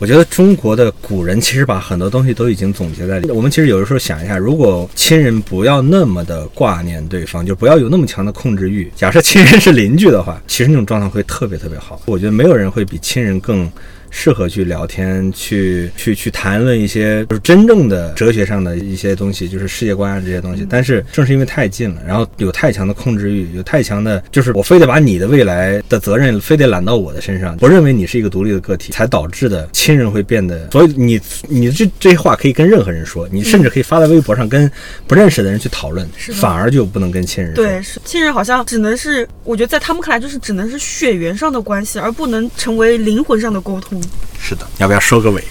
[0.00, 3.30] 我觉得中国的古人其实把很多东西都已经总结在里。
[3.30, 8.90] 我们其实有的时候想一下，如果亲人不要那么的挂念对方，就不要有那么强的控制欲。
[8.96, 12.00] 假设亲人是邻居的话，其实那种状态会特别特别好。
[12.06, 13.70] 我觉得没有人会比亲人更
[14.10, 20.66] 适合去聊天，去去去谈论一些就是真正的哲学上的一些东西，就是世界观啊这些东西。
[20.68, 30.70] 但是正是因为太近了，然后有太强的控制欲，有太强的，就是我非得把你的未来的责任非得揽到我的身上，我认为你是一个独立的个体，才导致的亲人会变得。
[30.70, 34.70] 所以你你这这些话可以跟任何人说，你甚至可以发在微博上跟
[35.06, 37.64] 不认识的人去讨论，反而就不能跟亲人说。
[37.64, 44.00] 对，是亲人好像只能是，我觉得在他们看来就是只能是血缘上的关系，而不能成为灵魂上的沟通。
[44.38, 45.42] 是的，要不要收个尾？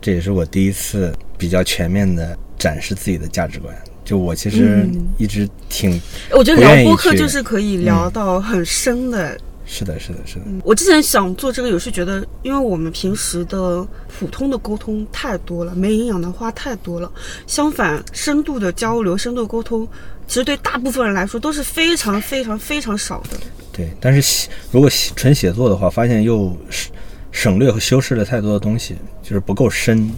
[0.00, 3.74] 这也是我第一次比较全面的展示自己的价值观。
[4.04, 4.88] 就我其实
[5.18, 6.00] 一直挺，
[6.30, 9.36] 我觉得聊播客就是可以聊到很深的。
[9.68, 10.42] 是的，是的，是的。
[10.62, 13.84] 我之前想做这个，也是觉得，因为我们平时的
[14.16, 17.10] 普通的沟通太多了，没营养的话太多了。
[17.48, 19.84] 相反，深度的交流、深度沟通，
[20.28, 23.36] 其实对大部分人来说都是非常、非常、非常少的。
[23.72, 26.92] 对，但是写如果纯写作的话，发现又省
[27.36, 30.10] 省略和修饰了太多的东西，就是不够深。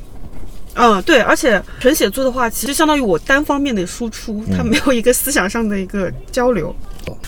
[0.74, 6.72] 嗯，对，而且纯写作的话，其实相当于我单方面的输出，它没有一个思想上的一个交流。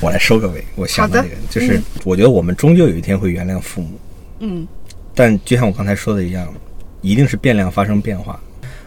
[0.00, 3.98] 我来收个尾，我想的就是我觉得我们终究有一天会原谅父母。
[4.38, 4.68] 嗯，
[5.12, 6.46] 但就像我刚才说的一样，
[7.00, 8.38] 一定是变量发生变化。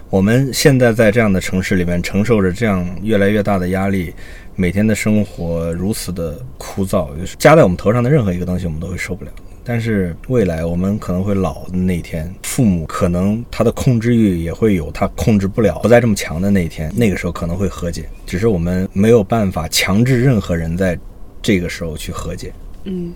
[0.10, 4.14] 我们现在在这样的城市里面承受着这样越来越大的压力，
[4.56, 9.32] 每天的生活如此的枯燥，就是加在我们头上的任何一个东西，我们都会受不了。
[9.66, 21.00] 但是未来我们可能会老的那天，父母可能他的控制欲也会有他控制不了、不再这么强的那一天，那个时候可能会和解，只是我们没有办法强制任何人在
[21.42, 22.54] 这个时候去和解。
[22.84, 23.14] 嗯，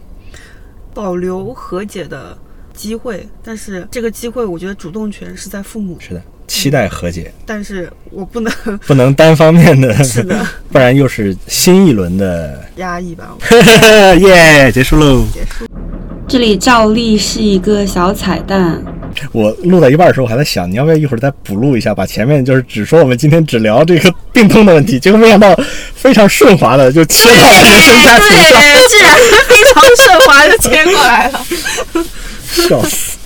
[0.93, 2.37] 保留和解的
[2.73, 5.97] 机会，但是这个机会我觉得主动权是在父母。
[5.99, 8.53] 是的，期待和解，但是我不能
[8.87, 13.37] 不能单方面的，是的， 不然又是新一轮的压抑吧。
[14.21, 15.25] 耶，结束喽。
[15.33, 15.65] 结束。
[16.27, 18.83] 这里照例是一个小彩蛋。
[19.31, 25.57] 我录到一半的时候，我还在想，你要不要一会儿再补录一下，把前面就是只说我们今天只聊这个病痛的问题，结果没想到
[25.95, 29.17] 非常顺滑的就切到了原生家庭上，竟然
[29.47, 31.45] 非常顺滑的切过来了，
[32.51, 33.16] 笑死。